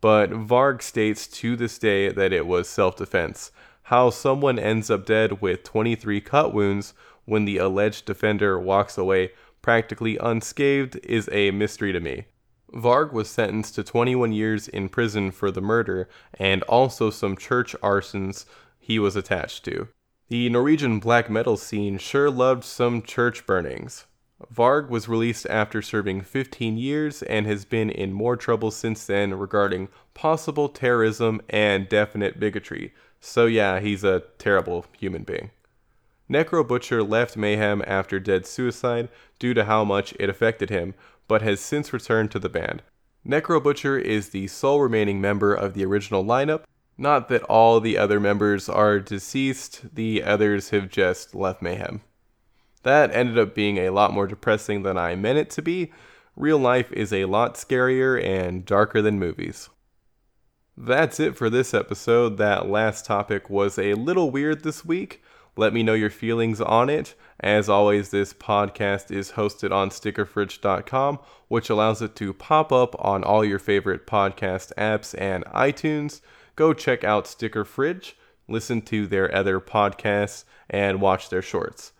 But 0.00 0.30
Varg 0.30 0.80
states 0.80 1.26
to 1.38 1.56
this 1.56 1.76
day 1.76 2.08
that 2.08 2.32
it 2.32 2.46
was 2.46 2.68
self 2.68 2.94
defense. 2.94 3.50
How 3.90 4.10
someone 4.10 4.58
ends 4.58 4.90
up 4.90 5.06
dead 5.06 5.40
with 5.40 5.62
23 5.64 6.20
cut 6.20 6.54
wounds 6.54 6.94
when 7.26 7.44
the 7.44 7.58
alleged 7.58 8.06
defender 8.06 8.58
walks 8.58 8.96
away 8.96 9.30
practically 9.60 10.16
unscathed 10.18 10.98
is 11.02 11.28
a 11.30 11.50
mystery 11.50 11.92
to 11.92 12.00
me. 12.00 12.24
Varg 12.72 13.12
was 13.12 13.28
sentenced 13.28 13.74
to 13.74 13.84
21 13.84 14.32
years 14.32 14.68
in 14.68 14.88
prison 14.88 15.30
for 15.30 15.50
the 15.50 15.60
murder 15.60 16.08
and 16.34 16.62
also 16.64 17.10
some 17.10 17.36
church 17.36 17.74
arsons 17.82 18.46
he 18.78 18.98
was 18.98 19.16
attached 19.16 19.64
to. 19.64 19.88
The 20.28 20.48
Norwegian 20.48 20.98
black 20.98 21.30
metal 21.30 21.56
scene 21.56 21.98
sure 21.98 22.30
loved 22.30 22.64
some 22.64 23.02
church 23.02 23.46
burnings. 23.46 24.06
Varg 24.52 24.88
was 24.88 25.08
released 25.08 25.46
after 25.46 25.80
serving 25.80 26.20
15 26.20 26.76
years 26.76 27.22
and 27.22 27.46
has 27.46 27.64
been 27.64 27.90
in 27.90 28.12
more 28.12 28.36
trouble 28.36 28.70
since 28.70 29.06
then 29.06 29.32
regarding 29.34 29.88
possible 30.14 30.68
terrorism 30.68 31.40
and 31.48 31.88
definite 31.88 32.38
bigotry. 32.38 32.92
So, 33.20 33.46
yeah, 33.46 33.80
he's 33.80 34.04
a 34.04 34.24
terrible 34.38 34.84
human 34.98 35.22
being. 35.22 35.50
Necro 36.30 36.66
Butcher 36.66 37.02
left 37.02 37.36
Mayhem 37.36 37.82
after 37.86 38.18
Dead 38.18 38.46
Suicide 38.46 39.08
due 39.38 39.54
to 39.54 39.64
how 39.64 39.84
much 39.84 40.14
it 40.18 40.28
affected 40.28 40.70
him, 40.70 40.94
but 41.28 41.42
has 41.42 41.60
since 41.60 41.92
returned 41.92 42.30
to 42.32 42.38
the 42.38 42.48
band. 42.48 42.82
Necro 43.26 43.62
Butcher 43.62 43.98
is 43.98 44.30
the 44.30 44.46
sole 44.46 44.80
remaining 44.80 45.20
member 45.20 45.54
of 45.54 45.74
the 45.74 45.84
original 45.84 46.24
lineup 46.24 46.64
not 46.98 47.28
that 47.28 47.42
all 47.42 47.80
the 47.80 47.98
other 47.98 48.18
members 48.18 48.68
are 48.68 48.98
deceased, 48.98 49.94
the 49.94 50.22
others 50.22 50.70
have 50.70 50.88
just 50.88 51.34
left 51.34 51.60
Mayhem. 51.60 52.00
That 52.84 53.14
ended 53.14 53.38
up 53.38 53.54
being 53.54 53.78
a 53.78 53.90
lot 53.90 54.12
more 54.12 54.26
depressing 54.26 54.82
than 54.82 54.96
I 54.96 55.14
meant 55.14 55.38
it 55.38 55.50
to 55.50 55.62
be. 55.62 55.92
Real 56.36 56.58
life 56.58 56.90
is 56.92 57.12
a 57.12 57.26
lot 57.26 57.54
scarier 57.54 58.22
and 58.22 58.64
darker 58.64 59.02
than 59.02 59.18
movies. 59.18 59.68
That's 60.76 61.18
it 61.18 61.36
for 61.36 61.50
this 61.50 61.74
episode. 61.74 62.36
That 62.36 62.68
last 62.68 63.04
topic 63.04 63.50
was 63.50 63.78
a 63.78 63.94
little 63.94 64.30
weird 64.30 64.62
this 64.62 64.84
week. 64.84 65.22
Let 65.56 65.72
me 65.72 65.82
know 65.82 65.94
your 65.94 66.10
feelings 66.10 66.60
on 66.60 66.90
it. 66.90 67.14
As 67.40 67.68
always, 67.68 68.10
this 68.10 68.32
podcast 68.32 69.10
is 69.10 69.32
hosted 69.32 69.72
on 69.72 69.90
stickerfridge.com, 69.90 71.18
which 71.48 71.70
allows 71.70 72.02
it 72.02 72.14
to 72.16 72.32
pop 72.32 72.72
up 72.72 72.94
on 72.98 73.24
all 73.24 73.44
your 73.44 73.58
favorite 73.58 74.06
podcast 74.06 74.72
apps 74.76 75.14
and 75.18 75.44
iTunes 75.46 76.20
go 76.56 76.72
check 76.72 77.04
out 77.04 77.26
Sticker 77.26 77.64
Fridge, 77.64 78.16
listen 78.48 78.80
to 78.82 79.06
their 79.06 79.32
other 79.32 79.60
podcasts, 79.60 80.44
and 80.68 81.00
watch 81.00 81.28
their 81.28 81.42
shorts. 81.42 81.92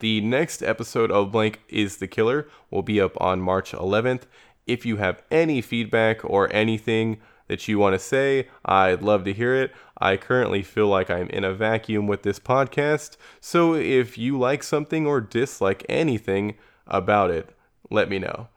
The 0.00 0.20
next 0.20 0.62
episode 0.62 1.10
of 1.10 1.30
Blank 1.30 1.60
is 1.68 1.98
the 1.98 2.08
Killer 2.08 2.48
will 2.70 2.82
be 2.82 3.00
up 3.00 3.20
on 3.20 3.40
March 3.40 3.72
11th. 3.72 4.22
If 4.66 4.86
you 4.86 4.96
have 4.96 5.22
any 5.30 5.60
feedback 5.60 6.24
or 6.24 6.52
anything 6.52 7.18
that 7.48 7.66
you 7.66 7.78
want 7.78 7.94
to 7.94 7.98
say, 7.98 8.48
I'd 8.64 9.02
love 9.02 9.24
to 9.24 9.32
hear 9.32 9.54
it. 9.54 9.72
I 9.98 10.16
currently 10.16 10.62
feel 10.62 10.86
like 10.86 11.10
I'm 11.10 11.28
in 11.30 11.44
a 11.44 11.52
vacuum 11.52 12.06
with 12.06 12.22
this 12.22 12.38
podcast, 12.38 13.16
so 13.40 13.74
if 13.74 14.16
you 14.16 14.38
like 14.38 14.62
something 14.62 15.06
or 15.06 15.20
dislike 15.20 15.84
anything 15.88 16.54
about 16.86 17.30
it, 17.30 17.56
let 17.90 18.08
me 18.08 18.18
know. 18.18 18.48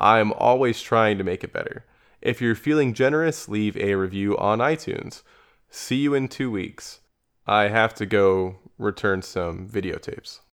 I'm 0.00 0.32
always 0.32 0.80
trying 0.80 1.18
to 1.18 1.24
make 1.24 1.44
it 1.44 1.52
better. 1.52 1.84
If 2.20 2.40
you're 2.40 2.54
feeling 2.54 2.94
generous, 2.94 3.48
leave 3.48 3.76
a 3.76 3.94
review 3.94 4.36
on 4.38 4.58
iTunes. 4.58 5.22
See 5.70 5.96
you 5.96 6.14
in 6.14 6.28
two 6.28 6.50
weeks. 6.50 7.00
I 7.46 7.68
have 7.68 7.94
to 7.94 8.06
go 8.06 8.56
return 8.78 9.22
some 9.22 9.68
videotapes. 9.68 10.40